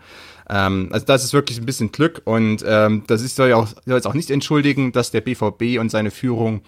[0.50, 3.68] Ähm, also das ist wirklich ein bisschen Glück und ähm, das ist soll ja auch
[3.68, 6.62] soll jetzt auch nicht entschuldigen, dass der BVB und seine Führung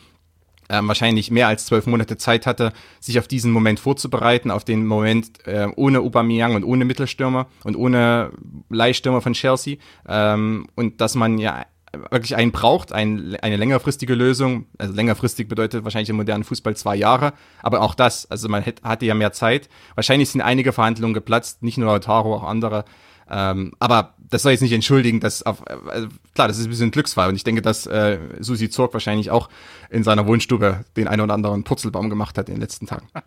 [0.70, 4.86] ähm, wahrscheinlich mehr als zwölf Monate Zeit hatte, sich auf diesen Moment vorzubereiten, auf den
[4.86, 8.32] Moment äh, ohne Aubameyang und ohne Mittelstürmer und ohne
[8.70, 11.66] Leihstürmer von Chelsea ähm, und dass man ja
[12.10, 14.66] wirklich einen braucht, ein, eine längerfristige Lösung.
[14.78, 18.84] Also längerfristig bedeutet wahrscheinlich im modernen Fußball zwei Jahre, aber auch das, also man hätte,
[18.84, 19.70] hatte ja mehr Zeit.
[19.96, 22.86] Wahrscheinlich sind einige Verhandlungen geplatzt, nicht nur Lautaro, auch andere.
[23.30, 26.88] Ähm, aber das soll jetzt nicht entschuldigen, dass auf, äh, klar, das ist ein bisschen
[26.88, 29.50] ein Glücksfall und ich denke, dass äh, Susi Zorg wahrscheinlich auch
[29.90, 33.08] in seiner Wohnstube den einen oder anderen Purzelbaum gemacht hat in den letzten Tagen.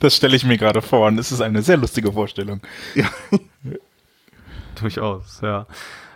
[0.00, 2.60] Das stelle ich mir gerade vor und es ist eine sehr lustige Vorstellung.
[2.94, 3.08] Ja.
[4.80, 5.66] Durchaus, ja.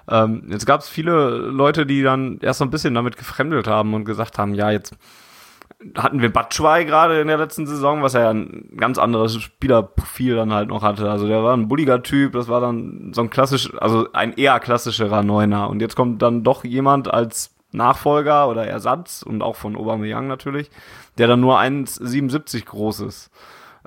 [0.09, 3.95] Ähm, jetzt gab es viele Leute, die dann erst so ein bisschen damit gefremdelt haben
[3.95, 4.95] und gesagt haben, ja, jetzt
[5.97, 10.35] hatten wir Batschwei gerade in der letzten Saison, was er ja ein ganz anderes Spielerprofil
[10.35, 11.09] dann halt noch hatte.
[11.11, 14.59] Also der war ein bulliger Typ, das war dann so ein klassisch, also ein eher
[14.59, 15.71] klassischerer Neuner.
[15.71, 20.71] Und jetzt kommt dann doch jemand als Nachfolger oder Ersatz und auch von Aubameyang natürlich,
[21.19, 23.31] der dann nur 1,77 groß ist.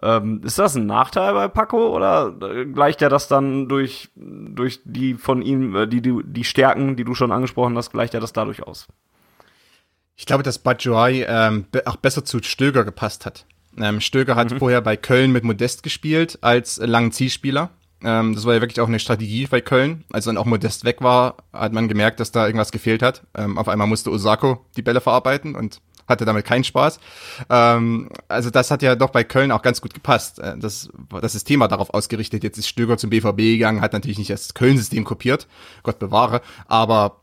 [0.04, 5.14] Ähm, ist das ein Nachteil bei Paco oder gleicht er das dann durch, durch die
[5.14, 8.34] von ihm, äh, die, die, die Stärken, die du schon angesprochen hast, gleicht er das
[8.34, 8.88] dadurch aus?
[10.16, 13.46] Ich glaube, dass Bajoy ähm, auch besser zu Stöger gepasst hat.
[13.78, 14.58] Ähm, Stöger hat mhm.
[14.58, 17.70] vorher bei Köln mit Modest gespielt als langen Zielspieler.
[18.04, 20.04] Ähm, das war ja wirklich auch eine Strategie bei Köln.
[20.12, 23.24] Als dann auch Modest weg war, hat man gemerkt, dass da irgendwas gefehlt hat.
[23.36, 27.00] Ähm, auf einmal musste Osako die Bälle verarbeiten und hatte damit keinen Spaß.
[27.50, 30.40] Ähm, also das hat ja doch bei Köln auch ganz gut gepasst.
[30.40, 30.90] Äh, das,
[31.22, 32.44] das System war darauf ausgerichtet.
[32.44, 35.48] Jetzt ist Stöger zum BVB gegangen, hat natürlich nicht das Köln-System kopiert,
[35.84, 37.22] Gott bewahre, aber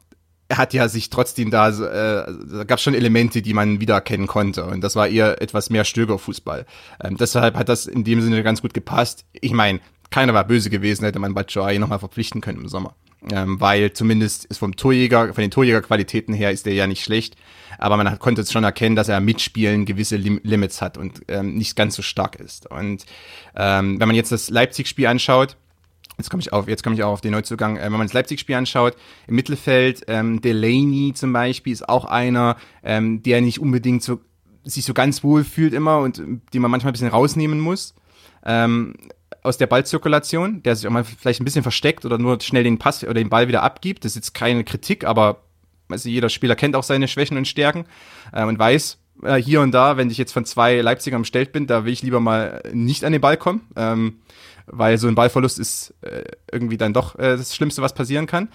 [0.48, 4.64] er hat ja sich trotzdem da, äh, da gab schon Elemente, die man wiedererkennen konnte.
[4.64, 6.64] Und das war eher etwas mehr Stöger-Fußball.
[7.02, 9.26] Ähm, deshalb hat das in dem Sinne ganz gut gepasst.
[9.32, 12.94] Ich meine, keiner war böse gewesen, hätte man Batshuayi nochmal verpflichten können im Sommer.
[13.32, 17.36] Ähm, weil zumindest ist vom Torjäger, von den Torjägerqualitäten her ist der ja nicht schlecht
[17.78, 21.54] aber man hat, konnte schon erkennen, dass er mitspielen gewisse Lim Limits hat und ähm,
[21.54, 22.70] nicht ganz so stark ist.
[22.70, 23.06] Und
[23.56, 25.56] ähm, wenn man jetzt das Leipzig-Spiel anschaut,
[26.16, 27.76] Jetzt komme ich auf, jetzt komme ich auch auf den Neuzugang.
[27.76, 28.96] Äh, wenn man das Leipzig-Spiel anschaut,
[29.28, 34.18] im Mittelfeld, ähm, Delaney zum Beispiel ist auch einer, ähm, der nicht unbedingt so,
[34.64, 37.94] sich so ganz wohl fühlt immer und den man manchmal ein bisschen rausnehmen muss.
[38.44, 38.94] Ähm,
[39.42, 42.78] aus der Ballzirkulation, der sich auch mal vielleicht ein bisschen versteckt oder nur schnell den
[42.78, 44.04] Pass oder den Ball wieder abgibt.
[44.04, 45.42] Das ist jetzt keine Kritik, aber
[45.88, 47.86] also jeder Spieler kennt auch seine Schwächen und Stärken
[48.32, 51.66] äh, und weiß, äh, hier und da, wenn ich jetzt von zwei Leipzigern umstellt bin,
[51.66, 53.68] da will ich lieber mal nicht an den Ball kommen.
[53.76, 54.18] Ähm,
[54.70, 58.48] weil so ein Ballverlust ist äh, irgendwie dann doch äh, das Schlimmste, was passieren kann.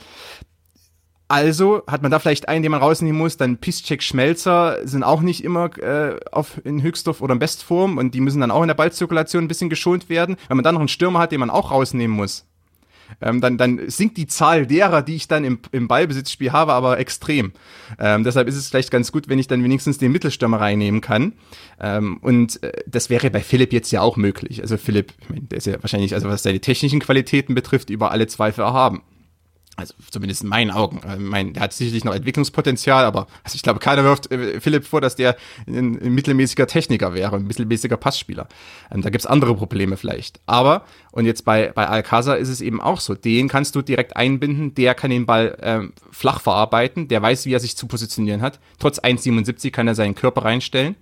[1.33, 3.37] Also hat man da vielleicht einen, den man rausnehmen muss.
[3.37, 8.13] Dann Piszczek, Schmelzer sind auch nicht immer äh, auf, in Höchststoff oder in Bestform und
[8.13, 10.35] die müssen dann auch in der Ballzirkulation ein bisschen geschont werden.
[10.47, 12.45] Wenn man dann noch einen Stürmer hat, den man auch rausnehmen muss,
[13.19, 16.99] ähm, dann, dann sinkt die Zahl derer, die ich dann im, im Ballbesitzspiel habe, aber
[16.99, 17.53] extrem.
[17.97, 21.33] Ähm, deshalb ist es vielleicht ganz gut, wenn ich dann wenigstens den Mittelstürmer reinnehmen kann.
[21.79, 24.61] Ähm, und äh, das wäre bei Philipp jetzt ja auch möglich.
[24.61, 28.11] Also Philipp, ich mein, der ist ja wahrscheinlich, also was seine technischen Qualitäten betrifft, über
[28.11, 29.01] alle Zweifel erhaben.
[29.75, 31.01] Also zumindest in meinen Augen.
[31.01, 34.85] Äh, mein, der hat sicherlich noch Entwicklungspotenzial, aber also ich glaube, keiner wirft äh, Philipp
[34.85, 38.47] vor, dass der ein, ein mittelmäßiger Techniker wäre, ein mittelmäßiger Passspieler.
[38.91, 40.39] Ähm, da gibt's andere Probleme vielleicht.
[40.45, 44.15] Aber, und jetzt bei, bei Alcázar ist es eben auch so, den kannst du direkt
[44.15, 48.43] einbinden, der kann den Ball ähm, flach verarbeiten, der weiß, wie er sich zu positionieren
[48.43, 48.59] hat.
[48.77, 50.95] Trotz 1,77 kann er seinen Körper reinstellen.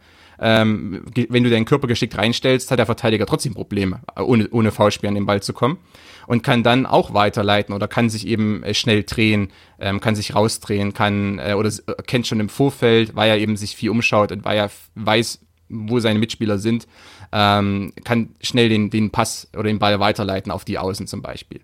[0.44, 5.08] Ähm, wenn du deinen Körper geschickt reinstellst, hat der Verteidiger trotzdem Probleme, ohne, ohne Foulspiel
[5.08, 5.78] an den Ball zu kommen
[6.26, 10.34] und kann dann auch weiterleiten oder kann sich eben äh, schnell drehen, ähm, kann sich
[10.34, 14.32] rausdrehen, kann äh, oder äh, kennt schon im Vorfeld, weil er eben sich viel umschaut
[14.32, 16.88] und weil er weiß, wo seine Mitspieler sind,
[17.32, 21.62] ähm, kann schnell den, den Pass oder den Ball weiterleiten auf die Außen zum Beispiel.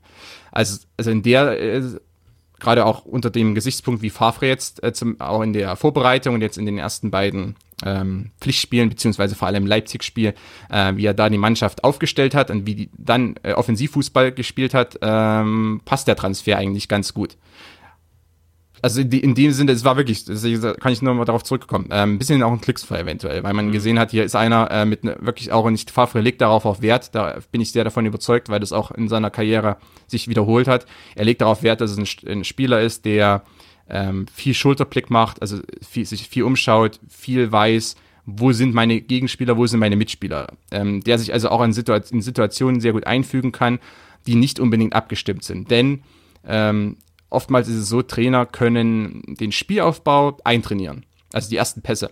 [0.51, 1.81] Also, also in der äh,
[2.59, 6.41] gerade auch unter dem Gesichtspunkt, wie Favre jetzt äh, zum, auch in der Vorbereitung und
[6.41, 10.33] jetzt in den ersten beiden ähm, Pflichtspielen, beziehungsweise vor allem Leipzig-Spiel,
[10.69, 14.73] äh, wie er da die Mannschaft aufgestellt hat und wie die dann äh, Offensivfußball gespielt
[14.73, 17.37] hat, ähm, passt der Transfer eigentlich ganz gut.
[18.81, 21.95] Also in, in dem Sinne, es war wirklich, kann ich nur mal darauf zurückkommen, äh,
[21.95, 23.71] ein bisschen auch ein Glücksfall eventuell, weil man mhm.
[23.71, 26.81] gesehen hat, hier ist einer äh, mit ne, wirklich auch nicht Favre legt darauf auch
[26.81, 30.67] Wert, da bin ich sehr davon überzeugt, weil das auch in seiner Karriere sich wiederholt
[30.67, 30.85] hat.
[31.15, 33.43] Er legt darauf Wert, dass es ein, ein Spieler ist, der
[33.89, 37.95] ähm, viel Schulterblick macht, also viel, sich viel umschaut, viel weiß,
[38.25, 42.01] wo sind meine Gegenspieler, wo sind meine Mitspieler, ähm, der sich also auch in, Situa
[42.11, 43.79] in Situationen sehr gut einfügen kann,
[44.27, 45.71] die nicht unbedingt abgestimmt sind.
[45.71, 46.03] Denn
[46.45, 46.97] ähm,
[47.29, 51.05] oftmals ist es so, Trainer können den Spielaufbau eintrainieren.
[51.31, 52.11] Also die ersten Pässe.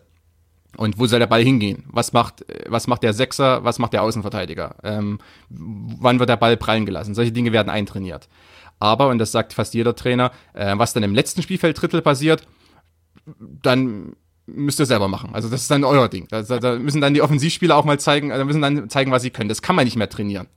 [0.77, 1.83] Und wo soll der Ball hingehen?
[1.87, 3.63] Was macht, was macht der Sechser?
[3.63, 4.75] Was macht der Außenverteidiger?
[4.83, 7.15] Ähm, wann wird der Ball prallen gelassen?
[7.15, 8.27] Solche Dinge werden eintrainiert.
[8.79, 12.45] Aber, und das sagt fast jeder Trainer, äh, was dann im letzten Spielfelddrittel passiert,
[13.39, 14.15] dann
[14.47, 15.31] müsst ihr selber machen.
[15.33, 16.27] Also das ist dann euer Ding.
[16.29, 19.31] Da, da müssen dann die Offensivspieler auch mal zeigen, da müssen dann zeigen, was sie
[19.31, 19.49] können.
[19.49, 20.47] Das kann man nicht mehr trainieren.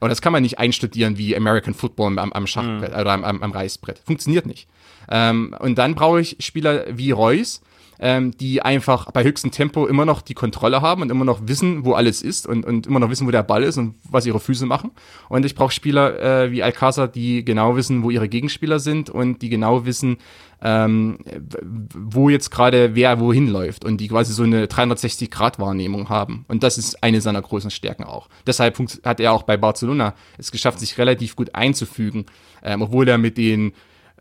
[0.00, 3.00] Und das kann man nicht einstudieren wie American Football am, am Schachbrett mhm.
[3.00, 4.00] oder am, am, am Reißbrett.
[4.04, 4.68] Funktioniert nicht.
[5.08, 7.62] Ähm, und dann brauche ich Spieler wie Reus,
[7.98, 11.84] ähm, die einfach bei höchstem Tempo immer noch die Kontrolle haben und immer noch wissen,
[11.84, 14.40] wo alles ist und, und immer noch wissen, wo der Ball ist und was ihre
[14.40, 14.90] Füße machen.
[15.28, 19.42] Und ich brauche Spieler äh, wie Alcázar, die genau wissen, wo ihre Gegenspieler sind und
[19.42, 20.18] die genau wissen,
[20.62, 21.18] ähm,
[21.94, 26.44] wo jetzt gerade wer wohin läuft und die quasi so eine 360-Grad-Wahrnehmung haben.
[26.48, 28.28] Und das ist eine seiner großen Stärken auch.
[28.46, 32.26] Deshalb hat er auch bei Barcelona es geschafft, sich relativ gut einzufügen,
[32.62, 33.72] ähm, obwohl er mit den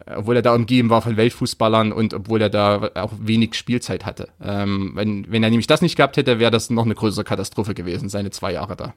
[0.06, 4.30] obwohl er da umgeben war von Weltfußballern und obwohl er da auch wenig Spielzeit hatte.
[4.42, 7.74] Ähm, wenn, wenn er nämlich das nicht gehabt hätte, wäre das noch eine größere Katastrophe
[7.74, 8.94] gewesen, seine zwei Jahre da.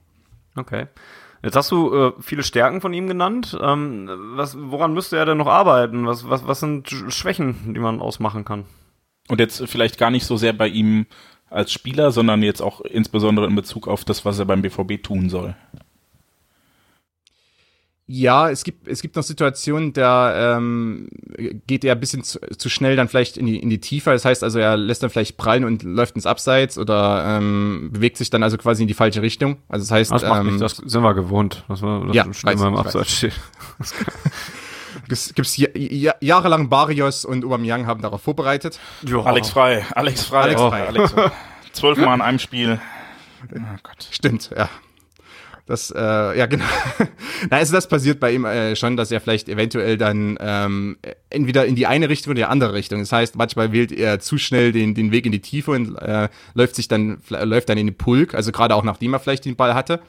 [0.56, 0.86] Okay.
[1.42, 3.56] Jetzt hast du äh, viele Stärken von ihm genannt.
[3.60, 6.06] Ähm, was, woran müsste er denn noch arbeiten?
[6.06, 8.64] Was, was, was sind Schwächen, die man ausmachen kann?
[9.28, 11.06] Und jetzt vielleicht gar nicht so sehr bei ihm
[11.48, 15.30] als Spieler, sondern jetzt auch insbesondere in Bezug auf das, was er beim BVB tun
[15.30, 15.54] soll.
[18.10, 21.08] Ja, es gibt, es gibt noch Situationen, da ähm,
[21.66, 24.10] geht er ein bisschen zu, zu schnell dann vielleicht in die, in die Tiefe.
[24.10, 28.16] Das heißt also, er lässt dann vielleicht prallen und läuft ins Abseits oder ähm, bewegt
[28.16, 29.58] sich dann also quasi in die falsche Richtung.
[29.68, 32.32] Also das heißt, das, macht ähm, nicht, das sind wir gewohnt, dass wir das ja,
[32.32, 33.34] schnell mal im Abseits steht.
[35.10, 35.60] Es gibt's
[36.20, 38.80] jahrelang Barrios und Aubameyang haben darauf vorbereitet.
[39.06, 39.20] Jo.
[39.20, 40.82] Alex Frei, Alex Frei, Alex Frei.
[40.82, 41.30] Oh, Alex Frei.
[41.72, 42.80] Zwölfmal in einem Spiel.
[43.54, 44.08] Oh Gott.
[44.10, 44.70] Stimmt, ja.
[45.68, 46.64] Das, äh, ja, genau.
[47.50, 50.96] Na, also das passiert bei ihm äh, schon, dass er vielleicht eventuell dann ähm,
[51.28, 53.00] entweder in die eine Richtung oder die andere Richtung.
[53.00, 56.30] Das heißt, manchmal wählt er zu schnell den, den Weg in die Tiefe und äh,
[56.54, 59.56] läuft sich dann, läuft dann in den Pulk, also gerade auch nachdem er vielleicht den
[59.56, 60.00] Ball hatte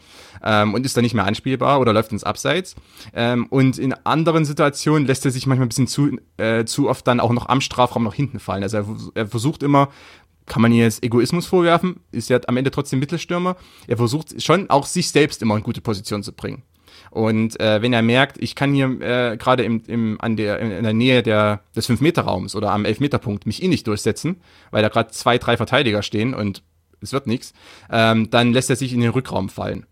[0.45, 2.75] ähm, und ist dann nicht mehr anspielbar oder läuft ins Abseits.
[3.13, 7.05] Ähm, und in anderen Situationen lässt er sich manchmal ein bisschen zu, äh, zu oft
[7.05, 8.63] dann auch noch am Strafraum noch hinten fallen.
[8.63, 9.89] Also er, er versucht immer
[10.49, 13.55] kann man jetzt Egoismus vorwerfen, ist ja am Ende trotzdem Mittelstürmer.
[13.87, 16.63] Er versucht schon auch sich selbst immer in gute Position zu bringen.
[17.11, 20.83] Und äh, wenn er merkt, ich kann hier äh, gerade im, im, an der, in
[20.83, 25.11] der Nähe der, des 5-Meter-Raums oder am 11-Meter-Punkt mich eh nicht durchsetzen, weil da gerade
[25.11, 26.61] zwei, drei Verteidiger stehen und
[27.01, 27.53] es wird nichts,
[27.89, 29.85] ähm, dann lässt er sich in den Rückraum fallen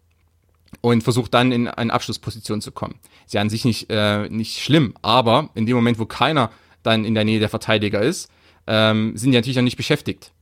[0.81, 2.95] und versucht dann in eine Abschlussposition zu kommen.
[3.25, 6.51] Ist ja an sich nicht, äh, nicht schlimm, aber in dem Moment, wo keiner
[6.83, 8.29] dann in der Nähe der Verteidiger ist,
[8.67, 10.33] ähm, sind die natürlich auch nicht beschäftigt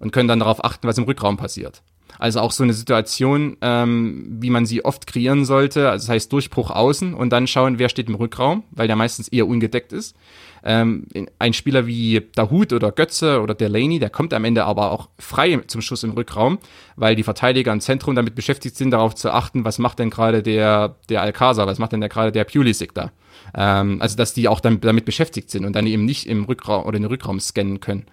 [0.00, 1.82] und können dann darauf achten, was im Rückraum passiert.
[2.18, 5.88] Also auch so eine Situation, ähm, wie man sie oft kreieren sollte.
[5.88, 9.28] Also das heißt Durchbruch außen und dann schauen, wer steht im Rückraum, weil der meistens
[9.28, 10.16] eher ungedeckt ist.
[10.62, 11.06] Ähm,
[11.38, 15.58] ein Spieler wie Dahut oder Götze oder Delaney, der kommt am Ende aber auch frei
[15.66, 16.58] zum Schuss im Rückraum,
[16.96, 20.42] weil die Verteidiger im Zentrum damit beschäftigt sind, darauf zu achten, was macht denn gerade
[20.42, 23.12] der, der Alcázar, was macht denn gerade der Pulisic da.
[23.54, 26.96] Ähm, also dass die auch damit beschäftigt sind und dann eben nicht im Rückraum oder
[26.96, 28.04] in den Rückraum scannen können.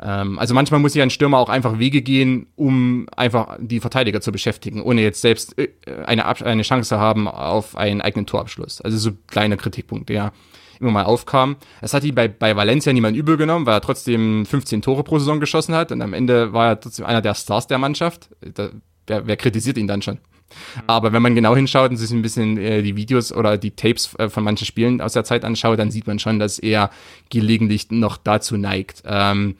[0.00, 4.20] Ähm, also manchmal muss ja ein Stürmer auch einfach Wege gehen, um einfach die Verteidiger
[4.20, 5.68] zu beschäftigen, ohne jetzt selbst äh,
[6.06, 8.80] eine, eine Chance haben auf einen eigenen Torabschluss.
[8.80, 10.32] Also so kleine Kritikpunkte, ja
[10.80, 11.56] immer mal aufkam.
[11.80, 15.18] Es hat die bei, bei Valencia niemand übel genommen, weil er trotzdem 15 Tore pro
[15.18, 18.30] Saison geschossen hat und am Ende war er trotzdem einer der Stars der Mannschaft.
[18.40, 18.70] Da,
[19.06, 20.14] wer, wer kritisiert ihn dann schon?
[20.16, 20.82] Mhm.
[20.86, 24.14] Aber wenn man genau hinschaut und sich ein bisschen äh, die Videos oder die Tapes
[24.18, 26.90] äh, von manchen Spielen aus der Zeit anschaut, dann sieht man schon, dass er
[27.30, 29.02] gelegentlich noch dazu neigt.
[29.04, 29.56] Ähm,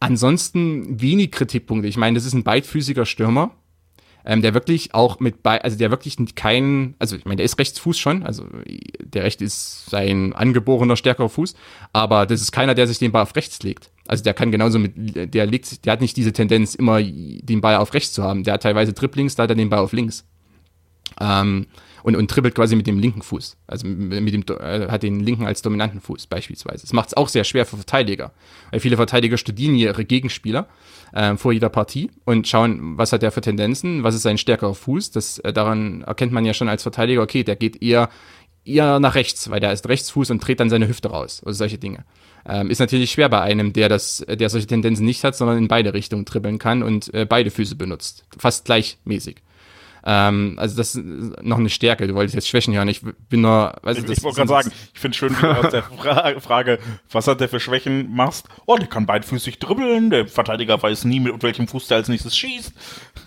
[0.00, 1.88] ansonsten wenig Kritikpunkte.
[1.88, 3.52] Ich meine, das ist ein beidfüßiger Stürmer
[4.28, 7.58] ähm, der wirklich auch mit bei, also der wirklich kein, also ich meine, der ist
[7.58, 8.46] Rechtsfuß schon, also
[9.00, 11.54] der Recht ist sein angeborener stärkerer Fuß,
[11.94, 13.90] aber das ist keiner, der sich den Ball auf rechts legt.
[14.06, 14.92] Also der kann genauso mit,
[15.34, 18.44] der legt, der hat nicht diese Tendenz, immer den Ball auf rechts zu haben.
[18.44, 20.26] Der hat teilweise Dribblings, da hat er den Ball auf links.
[21.18, 21.66] Ähm,
[22.08, 23.58] und, und dribbelt quasi mit dem linken Fuß.
[23.66, 26.80] Also mit dem, äh, hat den linken als dominanten Fuß beispielsweise.
[26.80, 28.32] Das macht es auch sehr schwer für Verteidiger.
[28.70, 30.68] Weil viele Verteidiger studieren ihre Gegenspieler
[31.12, 34.74] äh, vor jeder Partie und schauen, was hat der für Tendenzen, was ist sein stärkerer
[34.74, 35.10] Fuß.
[35.10, 38.08] Das, äh, daran erkennt man ja schon als Verteidiger, okay, der geht eher
[38.64, 41.42] eher nach rechts, weil der ist Rechtsfuß und dreht dann seine Hüfte raus.
[41.44, 42.04] Also solche Dinge.
[42.46, 45.68] Ähm, ist natürlich schwer bei einem, der das, der solche Tendenzen nicht hat, sondern in
[45.68, 48.24] beide Richtungen dribbeln kann und äh, beide Füße benutzt.
[48.36, 49.42] Fast gleichmäßig.
[50.10, 52.06] Ähm, also das ist noch eine Stärke.
[52.06, 52.88] Du wolltest jetzt Schwächen hören.
[52.88, 53.74] Ich bin nur.
[53.82, 56.78] Weißt ich, ich wollte gerade sagen, ich finde schön, wie du aus der Fra Frage,
[57.10, 58.48] was hat der für Schwächen machst.
[58.64, 60.08] Oh, der kann beidfüßig dribbeln.
[60.08, 62.72] Der Verteidiger weiß nie, mit welchem Fuß der als nächstes schießt.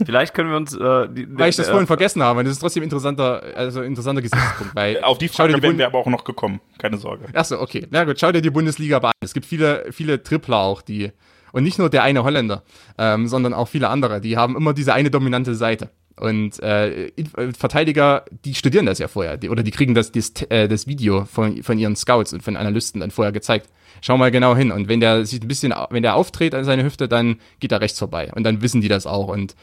[0.04, 0.74] Vielleicht können wir uns.
[0.74, 2.44] Äh, die, weil ich das äh, vorhin vergessen habe.
[2.44, 4.76] Das ist trotzdem interessanter, also interessanter Gesichtspunkt.
[4.76, 6.62] Weil Auf die Frage wären wir aber auch noch gekommen.
[6.80, 7.26] Keine Sorge.
[7.36, 7.86] Achso, okay.
[7.92, 9.12] Na gut, schau dir die Bundesliga an.
[9.20, 11.12] Es gibt viele, viele Tripler auch, die
[11.52, 12.64] und nicht nur der eine Holländer,
[12.98, 15.92] ähm, sondern auch viele andere, die haben immer diese eine dominante Seite.
[16.20, 17.12] Und äh,
[17.58, 21.26] Verteidiger, die studieren das ja vorher, die, oder die kriegen das, das, äh, das Video
[21.26, 23.70] von, von ihren Scouts und von Analysten dann vorher gezeigt.
[24.02, 24.72] Schau mal genau hin.
[24.72, 27.82] Und wenn der sich ein bisschen, wenn der auftritt an seine Hüfte, dann geht er
[27.82, 28.32] rechts vorbei.
[28.34, 29.56] Und dann wissen die das auch und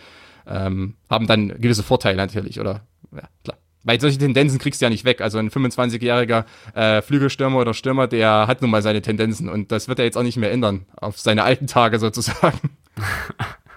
[0.46, 2.87] ähm, haben dann gewisse Vorteile natürlich, oder?
[3.12, 3.58] Ja, klar.
[3.84, 5.20] Weil solche Tendenzen kriegst du ja nicht weg.
[5.20, 9.88] Also ein 25-jähriger äh, Flügelstürmer oder Stürmer, der hat nun mal seine Tendenzen und das
[9.88, 12.58] wird er jetzt auch nicht mehr ändern auf seine alten Tage sozusagen.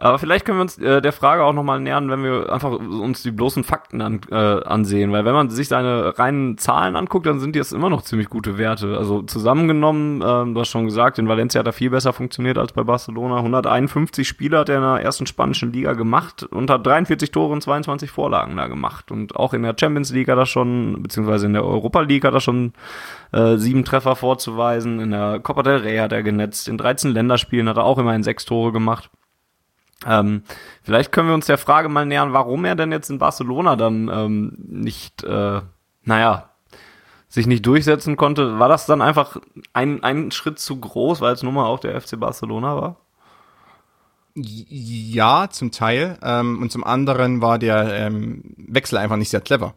[0.00, 3.24] Aber vielleicht können wir uns äh, der Frage auch nochmal nähern, wenn wir einfach uns
[3.24, 5.10] die bloßen Fakten an, äh, ansehen.
[5.10, 8.28] Weil wenn man sich seine reinen Zahlen anguckt, dann sind die jetzt immer noch ziemlich
[8.28, 8.96] gute Werte.
[8.96, 12.72] Also zusammengenommen, ähm, du hast schon gesagt, in Valencia hat er viel besser funktioniert als
[12.72, 13.38] bei Barcelona.
[13.38, 17.62] 151 Spiele hat er in der ersten spanischen Liga gemacht und hat 43 Tore und
[17.64, 19.10] 22 Vorlagen da gemacht.
[19.10, 22.34] Und auch in der Champions League hat er schon, beziehungsweise in der Europa League hat
[22.34, 22.72] er schon
[23.32, 25.00] äh, sieben Treffer vorzuweisen.
[25.00, 26.68] In der Copa del Rey hat er genetzt.
[26.68, 29.10] In 13 Länderspielen hat er auch immerhin sechs Tore gemacht.
[30.06, 30.42] Ähm,
[30.82, 34.08] vielleicht können wir uns der Frage mal nähern, warum er denn jetzt in Barcelona dann
[34.12, 35.60] ähm, nicht, äh,
[36.04, 36.50] naja,
[37.28, 38.58] sich nicht durchsetzen konnte.
[38.58, 39.36] War das dann einfach
[39.72, 42.96] ein, ein Schritt zu groß, weil es nun mal auch der FC Barcelona war?
[44.34, 46.18] Ja, zum Teil.
[46.22, 49.74] Ähm, und zum anderen war der ähm, Wechsel einfach nicht sehr clever.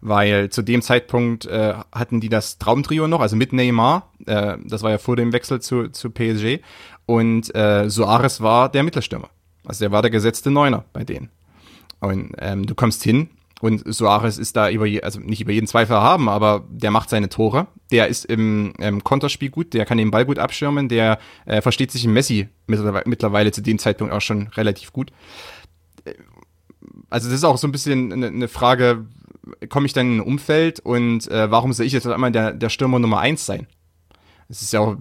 [0.00, 4.82] Weil zu dem Zeitpunkt äh, hatten die das Traumtrio noch, also mit Neymar, äh, das
[4.82, 6.60] war ja vor dem Wechsel zu, zu PSG,
[7.06, 9.28] und äh, Soares war der Mittelstürmer.
[9.64, 11.30] Also der war der gesetzte Neuner bei denen.
[12.00, 13.30] Und ähm, du kommst hin
[13.62, 17.28] und Suarez ist da über, also nicht über jeden Zweifel haben, aber der macht seine
[17.28, 17.68] Tore.
[17.92, 21.92] Der ist im, im Konterspiel gut, der kann den Ball gut abschirmen, der äh, versteht
[21.92, 25.12] sich im Messi mittlerweile, mittlerweile zu dem Zeitpunkt auch schon relativ gut.
[27.08, 29.06] Also das ist auch so ein bisschen eine, eine Frage,
[29.68, 32.68] komme ich dann in ein Umfeld und äh, warum soll ich jetzt einmal der, der
[32.68, 33.68] Stürmer Nummer eins sein?
[34.52, 34.96] Es ist ja auch,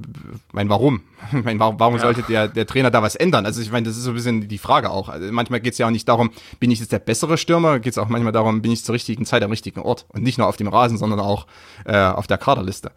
[0.54, 1.02] mein, warum?
[1.32, 2.02] mein, warum, warum ja.
[2.02, 3.46] sollte der, der Trainer da was ändern?
[3.46, 5.10] Also ich meine, das ist so ein bisschen die Frage auch.
[5.10, 7.92] Also manchmal geht es ja auch nicht darum, bin ich jetzt der bessere Stürmer, geht
[7.92, 10.06] es auch manchmal darum, bin ich zur richtigen Zeit am richtigen Ort.
[10.08, 11.48] Und nicht nur auf dem Rasen, sondern auch
[11.84, 12.94] äh, auf der Kaderliste.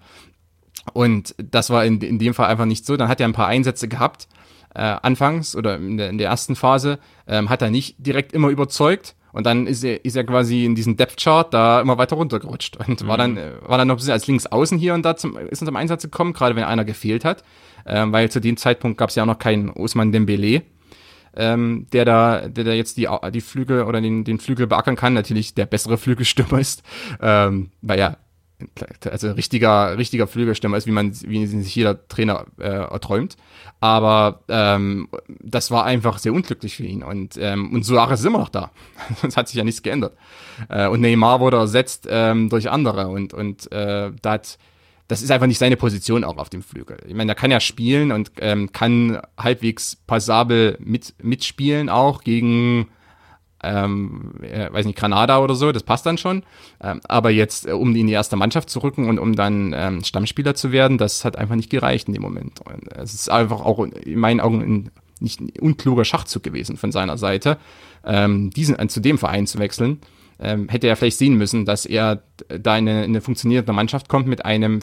[0.93, 2.97] Und das war in, in dem Fall einfach nicht so.
[2.97, 4.29] Dann hat er ein paar Einsätze gehabt,
[4.77, 8.51] äh, anfangs oder in der, in der ersten Phase, ähm, hat er nicht direkt immer
[8.51, 12.15] überzeugt und dann ist er, ist er quasi in diesem Depth Chart da immer weiter
[12.15, 13.09] runtergerutscht und mhm.
[13.09, 15.59] war dann, war dann noch ein bisschen als links außen hier und da zum, ist
[15.59, 17.43] zum Einsatz gekommen, gerade wenn einer gefehlt hat,
[17.85, 20.63] ähm, weil zu dem Zeitpunkt gab es ja auch noch keinen Osman Dembele,
[21.37, 25.15] ähm, der da, der da jetzt die, die Flügel oder den, den Flügel beackern kann,
[25.15, 26.85] natürlich der bessere Flügelstürmer ist,
[27.21, 28.17] ähm, weil ja
[29.11, 33.37] also richtiger, richtiger Flügelstürmer ist, wie man, wie sich jeder Trainer äh, erträumt.
[33.81, 37.03] Aber ähm, das war einfach sehr unglücklich für ihn.
[37.03, 38.71] Und, ähm, und Suarez ist immer noch da.
[39.21, 40.17] Sonst hat sich ja nichts geändert.
[40.69, 43.09] Äh, und Neymar wurde ersetzt ähm, durch andere.
[43.09, 44.59] Und, und äh, da hat,
[45.09, 46.99] das ist einfach nicht seine Position auch auf dem Flügel.
[47.07, 52.89] Ich meine, er kann ja spielen und ähm, kann halbwegs passabel mit, mitspielen, auch gegen
[53.65, 56.43] ähm, äh, weiß nicht, Granada oder so, das passt dann schon.
[56.83, 60.05] Ähm, aber jetzt, äh, um in die erste Mannschaft zu rücken und um dann ähm,
[60.05, 62.61] Stammspieler zu werden, das hat einfach nicht gereicht in dem Moment.
[62.61, 64.91] Und es ist einfach auch in meinen Augen ein,
[65.21, 67.59] nicht ein unkluger Schachzug gewesen von seiner Seite,
[68.05, 70.01] ähm, diesen äh, zu dem Verein zu wechseln.
[70.41, 74.09] Ähm, hätte er vielleicht sehen müssen, dass er da in eine, in eine funktionierende Mannschaft
[74.09, 74.81] kommt mit einem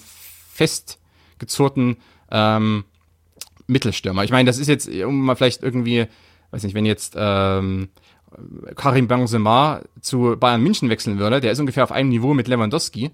[0.53, 1.97] festgezurrten
[2.31, 2.85] ähm,
[3.67, 4.23] Mittelstürmer.
[4.23, 6.05] Ich meine, das ist jetzt, um mal vielleicht irgendwie,
[6.51, 7.89] weiß nicht, wenn jetzt ähm,
[8.75, 13.11] Karim Benzema zu Bayern München wechseln würde, der ist ungefähr auf einem Niveau mit Lewandowski.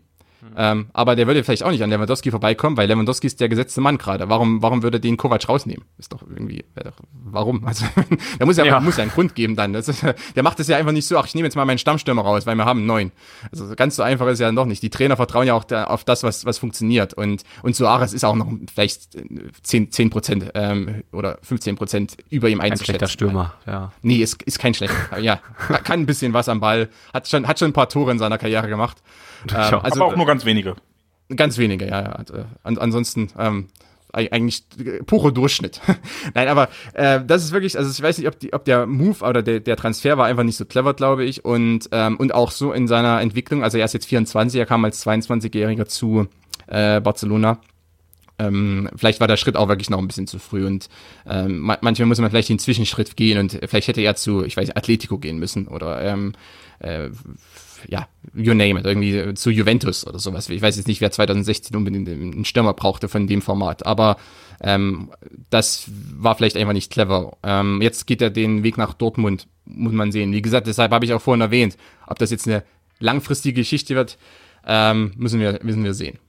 [0.56, 3.82] Ähm, aber der würde vielleicht auch nicht an Lewandowski vorbeikommen, weil Lewandowski ist der gesetzte
[3.82, 4.30] Mann gerade.
[4.30, 5.86] Warum, warum würde den Kovac rausnehmen?
[5.98, 7.66] Ist doch irgendwie, doch, warum?
[7.66, 7.86] Also,
[8.40, 8.80] da muss ja, ja.
[8.80, 9.74] muss ja einen Grund geben dann.
[9.74, 12.22] Ist, der macht es ja einfach nicht so, ach, ich nehme jetzt mal meinen Stammstürmer
[12.22, 13.12] raus, weil wir haben einen neuen.
[13.52, 14.84] Also ganz so einfach ist ja noch nicht.
[14.84, 17.14] Die Trainer vertrauen ja auch da, auf das, was, was funktioniert.
[17.16, 19.18] Und, und Suarez ist auch noch vielleicht
[19.64, 22.82] 10, 10 Prozent ähm, oder 15 Prozent über ihm einzuschätzen.
[22.82, 23.92] Ein schlechter Stürmer, ja.
[24.04, 25.18] Nee, ist, ist kein schlechter.
[25.20, 25.40] ja,
[25.84, 26.90] kann ein bisschen was am Ball.
[27.14, 28.98] Hat schon, hat schon ein paar Tore in seiner Karriere gemacht.
[29.50, 30.76] Ähm, also, aber auch nur ganz wenige.
[31.36, 32.02] Ganz wenige, ja.
[32.02, 32.12] ja.
[32.14, 32.34] Also,
[32.64, 33.68] an, ansonsten ähm,
[34.14, 34.64] eigentlich
[35.06, 35.82] pure Durchschnitt.
[36.34, 39.24] Nein, aber äh, das ist wirklich, also ich weiß nicht, ob, die, ob der Move
[39.24, 41.46] oder der, der Transfer war einfach nicht so clever, glaube ich.
[41.46, 44.84] Und, ähm, und auch so in seiner Entwicklung, also er ist jetzt 24, er kam
[44.86, 46.28] als 22-Jähriger zu
[46.68, 47.60] äh, Barcelona.
[48.40, 50.90] Ähm, vielleicht war der Schritt auch wirklich noch ein bisschen zu früh und
[51.28, 54.76] ähm, manchmal muss man vielleicht den Zwischenschritt gehen und vielleicht hätte er zu, ich weiß,
[54.76, 56.34] Atletico gehen müssen oder ähm,
[56.78, 57.10] äh,
[57.88, 60.50] ja, you name it, irgendwie zu Juventus oder sowas.
[60.50, 64.18] Ich weiß jetzt nicht, wer 2016 unbedingt einen Stürmer brauchte von dem Format, aber
[64.62, 65.12] ähm,
[65.50, 67.38] das war vielleicht einfach nicht clever.
[67.44, 70.32] Ähm, jetzt geht er den Weg nach Dortmund, muss man sehen.
[70.32, 72.64] Wie gesagt, deshalb habe ich auch vorhin erwähnt, ob das jetzt eine
[73.00, 74.18] langfristige Geschichte wird,
[74.66, 76.20] ähm, müssen, wir, müssen wir sehen.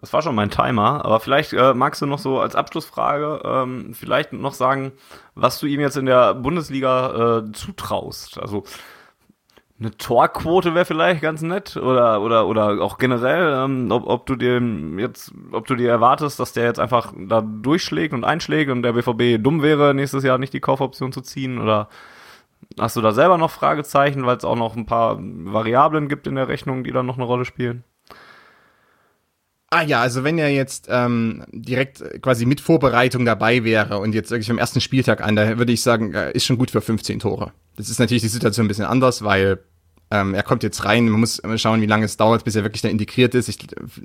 [0.00, 3.94] Das war schon mein Timer, aber vielleicht äh, magst du noch so als Abschlussfrage ähm,
[3.94, 4.92] vielleicht noch sagen,
[5.34, 8.38] was du ihm jetzt in der Bundesliga äh, zutraust.
[8.38, 8.64] Also
[9.80, 14.36] eine Torquote wäre vielleicht ganz nett oder oder oder auch generell, ähm, ob, ob du
[14.36, 14.60] dir
[14.98, 18.92] jetzt, ob du dir erwartest, dass der jetzt einfach da durchschlägt und einschlägt und der
[18.92, 21.88] BVB dumm wäre, nächstes Jahr nicht die Kaufoption zu ziehen oder
[22.78, 26.36] hast du da selber noch Fragezeichen, weil es auch noch ein paar Variablen gibt in
[26.36, 27.84] der Rechnung, die dann noch eine Rolle spielen?
[29.70, 34.30] Ah ja, also wenn er jetzt ähm, direkt quasi mit Vorbereitung dabei wäre und jetzt
[34.30, 37.18] wirklich am ersten Spieltag an, da würde ich sagen, äh, ist schon gut für 15
[37.18, 37.52] Tore.
[37.76, 39.58] Das ist natürlich die Situation ein bisschen anders, weil
[40.10, 42.82] ähm, er kommt jetzt rein, man muss schauen, wie lange es dauert, bis er wirklich
[42.82, 43.48] da integriert ist.
[43.48, 43.58] Ich,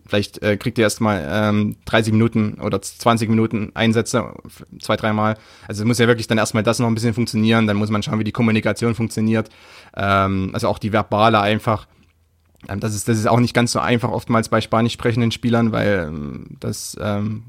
[0.07, 4.33] vielleicht äh, kriegt er erstmal ähm, 30 Minuten oder 20 Minuten Einsätze,
[4.79, 5.37] zwei, dreimal.
[5.67, 8.17] Also muss ja wirklich dann erstmal das noch ein bisschen funktionieren, dann muss man schauen,
[8.17, 9.49] wie die Kommunikation funktioniert.
[9.95, 11.85] Ähm, also auch die verbale einfach.
[12.67, 15.71] Ähm, das, ist, das ist auch nicht ganz so einfach oftmals bei spanisch sprechenden Spielern,
[15.71, 17.43] weil ähm, das ähm,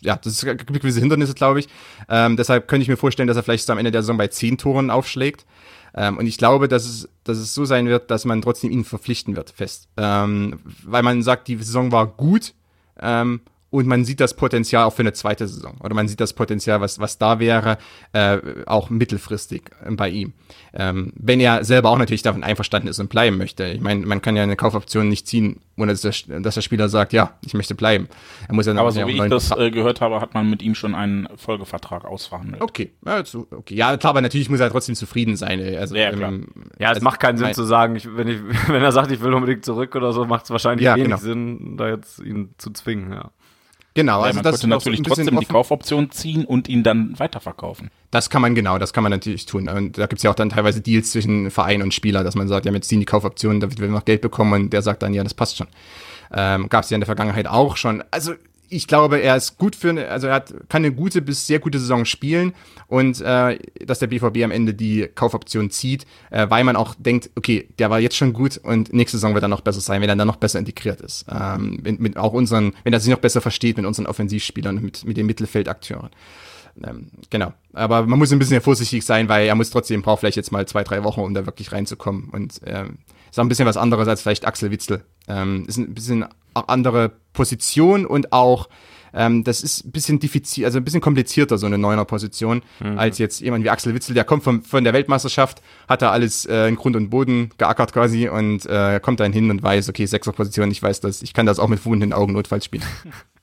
[0.00, 1.68] ja, das gibt gewisse Hindernisse, glaube ich.
[2.08, 4.28] Ähm, deshalb könnte ich mir vorstellen, dass er vielleicht so am Ende der Saison bei
[4.28, 5.46] zehn Toren aufschlägt.
[5.94, 8.84] Ähm, und ich glaube, dass es, dass es so sein wird, dass man trotzdem ihn
[8.84, 9.88] verpflichten wird, fest.
[9.96, 12.54] Ähm, weil man sagt, die Saison war gut
[13.00, 13.40] ähm,
[13.70, 15.76] und man sieht das Potenzial auch für eine zweite Saison.
[15.80, 17.78] Oder man sieht das Potenzial, was, was da wäre,
[18.12, 20.32] äh, auch mittelfristig äh, bei ihm.
[20.72, 23.64] Ähm, wenn er selber auch natürlich davon einverstanden ist und bleiben möchte.
[23.66, 26.88] Ich meine, man kann ja eine Kaufoption nicht ziehen, ohne dass der, dass der Spieler
[26.88, 28.08] sagt, ja, ich möchte bleiben.
[28.48, 30.74] Er muss ja Aber so wie ich das äh, gehört habe, hat man mit ihm
[30.74, 32.62] schon einen Folgevertrag ausverhandelt.
[32.62, 33.74] Okay, ja, okay.
[33.74, 35.60] ja klar, aber natürlich muss er trotzdem zufrieden sein.
[35.76, 36.32] Also, ja, klar.
[36.32, 36.48] Ähm,
[36.78, 39.20] ja, es also, macht keinen Sinn zu sagen, ich, wenn, ich, wenn er sagt, ich
[39.20, 41.18] will unbedingt zurück oder so, macht es wahrscheinlich ja, wenig genau.
[41.18, 43.30] Sinn, da jetzt ihn zu zwingen, ja.
[44.00, 47.90] Genau, also man das könnte natürlich trotzdem die Kaufoption ziehen und ihn dann weiterverkaufen.
[48.10, 49.68] Das kann man genau, das kann man natürlich tun.
[49.68, 52.64] Und da gibt's ja auch dann teilweise Deals zwischen Verein und Spieler, dass man sagt,
[52.64, 55.22] ja, jetzt ziehen die Kaufoptionen, damit wir noch Geld bekommen und der sagt dann, ja,
[55.22, 55.66] das passt schon.
[56.32, 58.02] Ähm, Gab es ja in der Vergangenheit auch schon.
[58.10, 58.32] Also
[58.70, 61.78] ich glaube, er ist gut für, also er hat, kann eine gute bis sehr gute
[61.78, 62.54] Saison spielen
[62.86, 67.30] und äh, dass der BVB am Ende die Kaufoption zieht, äh, weil man auch denkt,
[67.36, 70.08] okay, der war jetzt schon gut und nächste Saison wird er noch besser sein, wenn
[70.08, 71.26] er dann noch besser integriert ist.
[71.30, 74.84] Ähm, mit, mit auch unseren, wenn er sich noch besser versteht mit unseren Offensivspielern und
[74.84, 76.10] mit, mit den Mittelfeldakteuren.
[76.82, 77.52] Ähm, genau.
[77.72, 80.66] Aber man muss ein bisschen vorsichtig sein, weil er muss trotzdem, braucht vielleicht jetzt mal
[80.66, 82.28] zwei, drei Wochen, um da wirklich reinzukommen.
[82.30, 82.98] Und ähm,
[83.30, 85.04] ist auch ein bisschen was anderes als vielleicht Axel Witzel.
[85.28, 88.68] Ähm, ist ein bisschen andere Position und auch
[89.12, 92.98] Ähm, das ist ein bisschen diffizil, also ein bisschen komplizierter, so eine Neuner-Position, mhm.
[92.98, 96.46] als jetzt jemand wie Axel Witzel, der kommt vom, von der Weltmeisterschaft, hat da alles
[96.46, 100.06] äh, in Grund und Boden geackert quasi und äh, kommt dann hin und weiß, okay,
[100.06, 102.84] Sechser-Position, ich weiß das, ich kann das auch mit wundenden Augen notfalls spielen.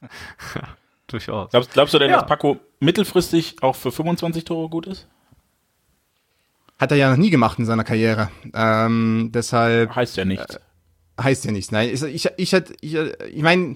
[1.07, 1.49] Durchaus.
[1.51, 2.17] Glaubst, glaubst du denn, ja.
[2.17, 5.07] dass Paco mittelfristig auch für 25 Tore gut ist?
[6.79, 8.29] Hat er ja noch nie gemacht in seiner Karriere.
[8.53, 9.95] Ähm, deshalb.
[9.95, 10.55] Heißt ja nichts.
[10.55, 10.59] Äh,
[11.21, 11.71] heißt ja nichts.
[11.71, 13.75] Nein, ich, ich, ich, ich, ich meine,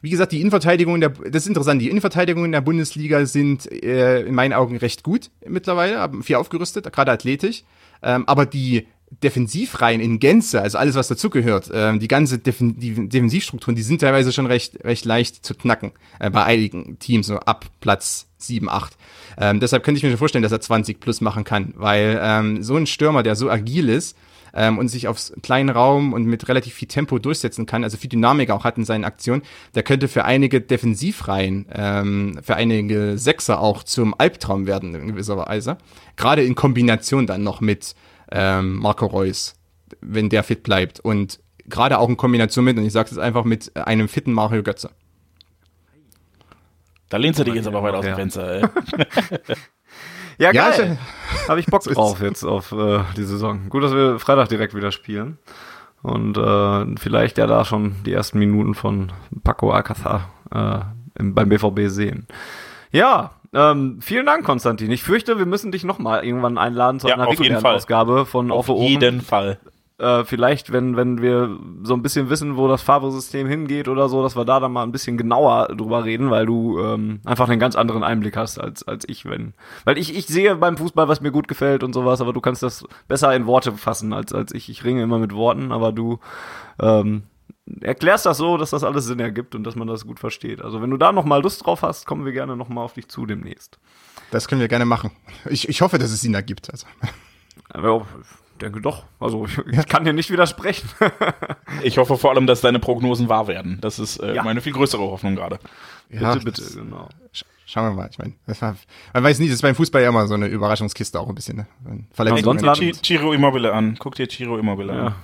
[0.00, 4.22] wie gesagt, die Innenverteidigung der, das ist interessant, die Innenverteidigung in der Bundesliga sind äh,
[4.22, 7.62] in meinen Augen recht gut mittlerweile, haben viel aufgerüstet, gerade athletisch.
[8.02, 8.88] Ähm, aber die
[9.22, 14.00] Defensivreihen in Gänze, also alles, was dazugehört, ähm, die ganze Defen die Defensivstrukturen, die sind
[14.00, 18.68] teilweise schon recht, recht leicht zu knacken äh, bei einigen Teams, so ab Platz 7,
[18.68, 18.96] 8.
[19.38, 22.62] Ähm, deshalb könnte ich mir schon vorstellen, dass er 20 plus machen kann, weil ähm,
[22.62, 24.16] so ein Stürmer, der so agil ist,
[24.54, 28.10] ähm, und sich aufs kleinen Raum und mit relativ viel Tempo durchsetzen kann, also viel
[28.10, 29.42] Dynamik auch hat in seinen Aktionen,
[29.74, 35.36] der könnte für einige Defensivreihen, ähm, für einige Sechser auch zum Albtraum werden in gewisser
[35.36, 35.78] Weise.
[36.16, 37.94] Gerade in Kombination dann noch mit
[38.32, 39.54] ähm, Marco Reus,
[40.00, 41.00] wenn der fit bleibt.
[41.00, 44.62] Und gerade auch in Kombination mit, und ich sage es einfach, mit einem fitten Mario
[44.62, 44.90] Götze.
[47.08, 48.62] Da lehnst du dich jetzt aber weit aus dem Fenster, ey.
[50.38, 50.98] Ja, geil.
[50.98, 53.68] Ja, Habe ich Bock drauf jetzt auf äh, die Saison.
[53.68, 55.38] Gut, dass wir Freitag direkt wieder spielen.
[56.02, 59.12] Und äh, vielleicht ja da schon die ersten Minuten von
[59.44, 60.80] Paco Alcázar äh,
[61.20, 62.26] im, beim BVB sehen.
[62.90, 64.90] Ja, ähm, vielen Dank, Konstantin.
[64.90, 68.68] Ich fürchte, wir müssen dich nochmal irgendwann einladen zu ja, einer regulären Ausgabe von Auf
[68.68, 69.58] jeden Fall
[70.02, 74.22] äh, vielleicht, wenn, wenn wir so ein bisschen wissen, wo das Favre-System hingeht oder so,
[74.22, 77.60] dass wir da dann mal ein bisschen genauer drüber reden, weil du ähm, einfach einen
[77.60, 79.54] ganz anderen Einblick hast als, als ich, wenn.
[79.84, 82.64] Weil ich, ich sehe beim Fußball, was mir gut gefällt und sowas, aber du kannst
[82.64, 84.68] das besser in Worte fassen als, als ich.
[84.68, 86.18] Ich ringe immer mit Worten, aber du
[86.80, 87.22] ähm,
[87.80, 90.62] erklärst das so, dass das alles Sinn ergibt und dass man das gut versteht.
[90.62, 93.26] Also wenn du da nochmal Lust drauf hast, kommen wir gerne nochmal auf dich zu
[93.26, 93.78] demnächst.
[94.30, 95.10] Das können wir gerne machen.
[95.48, 96.70] Ich, ich hoffe, dass es Sinn ergibt.
[96.70, 96.86] Also.
[97.74, 98.06] Ja,
[98.60, 99.04] denke doch.
[99.20, 100.88] Also ich, ich kann dir nicht widersprechen.
[101.82, 103.78] ich hoffe vor allem, dass deine Prognosen wahr werden.
[103.80, 104.42] Das ist äh, ja.
[104.42, 105.58] meine viel größere Hoffnung gerade.
[106.08, 107.08] Ja, bitte, bitte, genau.
[107.64, 108.10] Schauen wir mal.
[108.10, 108.34] Ich meine,
[109.14, 111.56] man weiß nie, das ist beim Fußball ja immer so eine Überraschungskiste auch ein bisschen.
[111.56, 111.66] Ne?
[112.12, 112.44] Verletzungen.
[112.44, 113.96] Sonst laden Chiro Immobile an.
[113.98, 115.06] Guck dir Chiro Immobile ja.
[115.06, 115.14] an.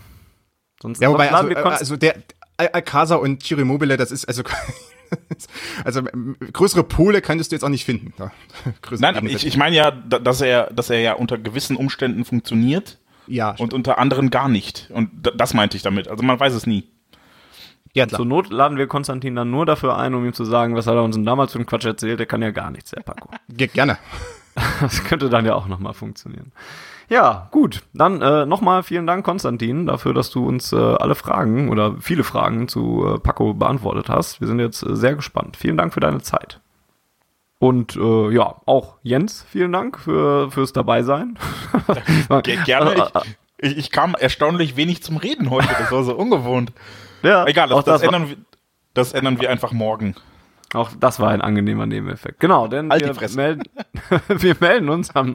[0.80, 2.14] Sonst, ja, wobei, also, also der
[2.58, 4.42] Alcázar und Chiro Immobile, das ist also
[5.84, 6.02] also
[6.52, 8.12] größere Pole könntest du jetzt auch nicht finden.
[8.18, 8.30] Ja.
[8.98, 12.98] Nein, ich, ich meine ja, dass er, dass er ja unter gewissen Umständen funktioniert
[13.28, 13.54] ja.
[13.58, 14.90] Und unter anderem gar nicht.
[14.92, 16.08] Und das meinte ich damit.
[16.08, 16.88] Also man weiß es nie.
[17.94, 18.18] Ja, klar.
[18.18, 20.94] Zur Not laden wir Konstantin dann nur dafür ein, um ihm zu sagen, was hat
[20.94, 22.18] er uns denn damals für einen Quatsch erzählt.
[22.18, 23.30] Der kann ja gar nichts, der Paco.
[23.48, 23.98] Gerne.
[24.80, 26.50] Das könnte dann ja auch nochmal funktionieren.
[27.08, 27.82] Ja, gut.
[27.94, 32.22] Dann äh, nochmal vielen Dank, Konstantin, dafür, dass du uns äh, alle Fragen oder viele
[32.22, 34.40] Fragen zu äh, Paco beantwortet hast.
[34.40, 35.56] Wir sind jetzt äh, sehr gespannt.
[35.56, 36.60] Vielen Dank für deine Zeit.
[37.58, 41.38] Und äh, ja, auch Jens, vielen Dank für, fürs Dabeisein.
[42.64, 43.10] Gerne.
[43.60, 45.66] Ich, ich, kam erstaunlich wenig zum Reden heute.
[45.66, 46.70] Das war so ungewohnt.
[47.24, 48.36] Ja, Egal, das, das, das ändern, wir,
[48.94, 50.14] das ändern wir einfach morgen.
[50.74, 52.40] Auch das war ein angenehmer Nebeneffekt.
[52.40, 53.62] Genau, denn halt wir melden,
[54.28, 55.34] wir melden uns am,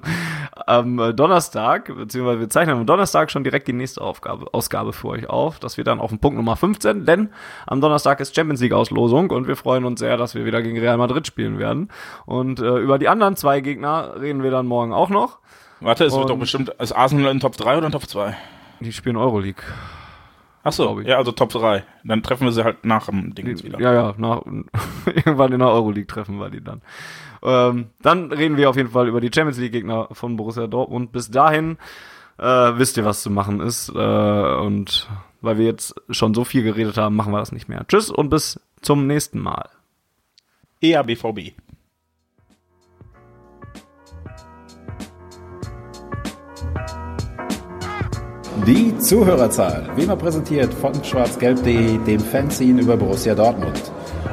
[0.56, 5.30] am Donnerstag, beziehungsweise wir zeichnen am Donnerstag schon direkt die nächste Aufgabe, Ausgabe für euch
[5.30, 5.60] auf.
[5.60, 7.30] Das wird dann auf den Punkt Nummer 15, denn
[7.66, 10.80] am Donnerstag ist Champions League Auslosung und wir freuen uns sehr, dass wir wieder gegen
[10.80, 11.90] Real Madrid spielen werden.
[12.26, 15.40] Und äh, über die anderen zwei Gegner reden wir dann morgen auch noch.
[15.80, 18.36] Warte, es und wird doch bestimmt, ist Arsenal in Top 3 oder in Top 2?
[18.80, 19.64] Die spielen Euroleague.
[20.64, 21.84] Ach so, ja, also Top 3.
[22.06, 23.80] Dann treffen wir sie halt nach dem Ding wieder.
[23.82, 24.44] Ja, ja, nach,
[25.06, 26.82] irgendwann in der Euroleague treffen wir die dann.
[27.44, 31.12] Ähm, dann reden wir auf jeden Fall über die Champions League Gegner von Borussia Dortmund.
[31.12, 31.78] Bis dahin
[32.38, 33.90] äh, wisst ihr, was zu machen ist.
[33.90, 35.10] Äh, und
[35.42, 37.86] weil wir jetzt schon so viel geredet haben, machen wir das nicht mehr.
[37.88, 39.70] Tschüss und bis zum nächsten Mal.
[40.82, 41.54] EABVB.
[48.68, 53.92] Die Zuhörerzahl, wie immer präsentiert von schwarzgelb.de, dem Fanzine über Borussia Dortmund.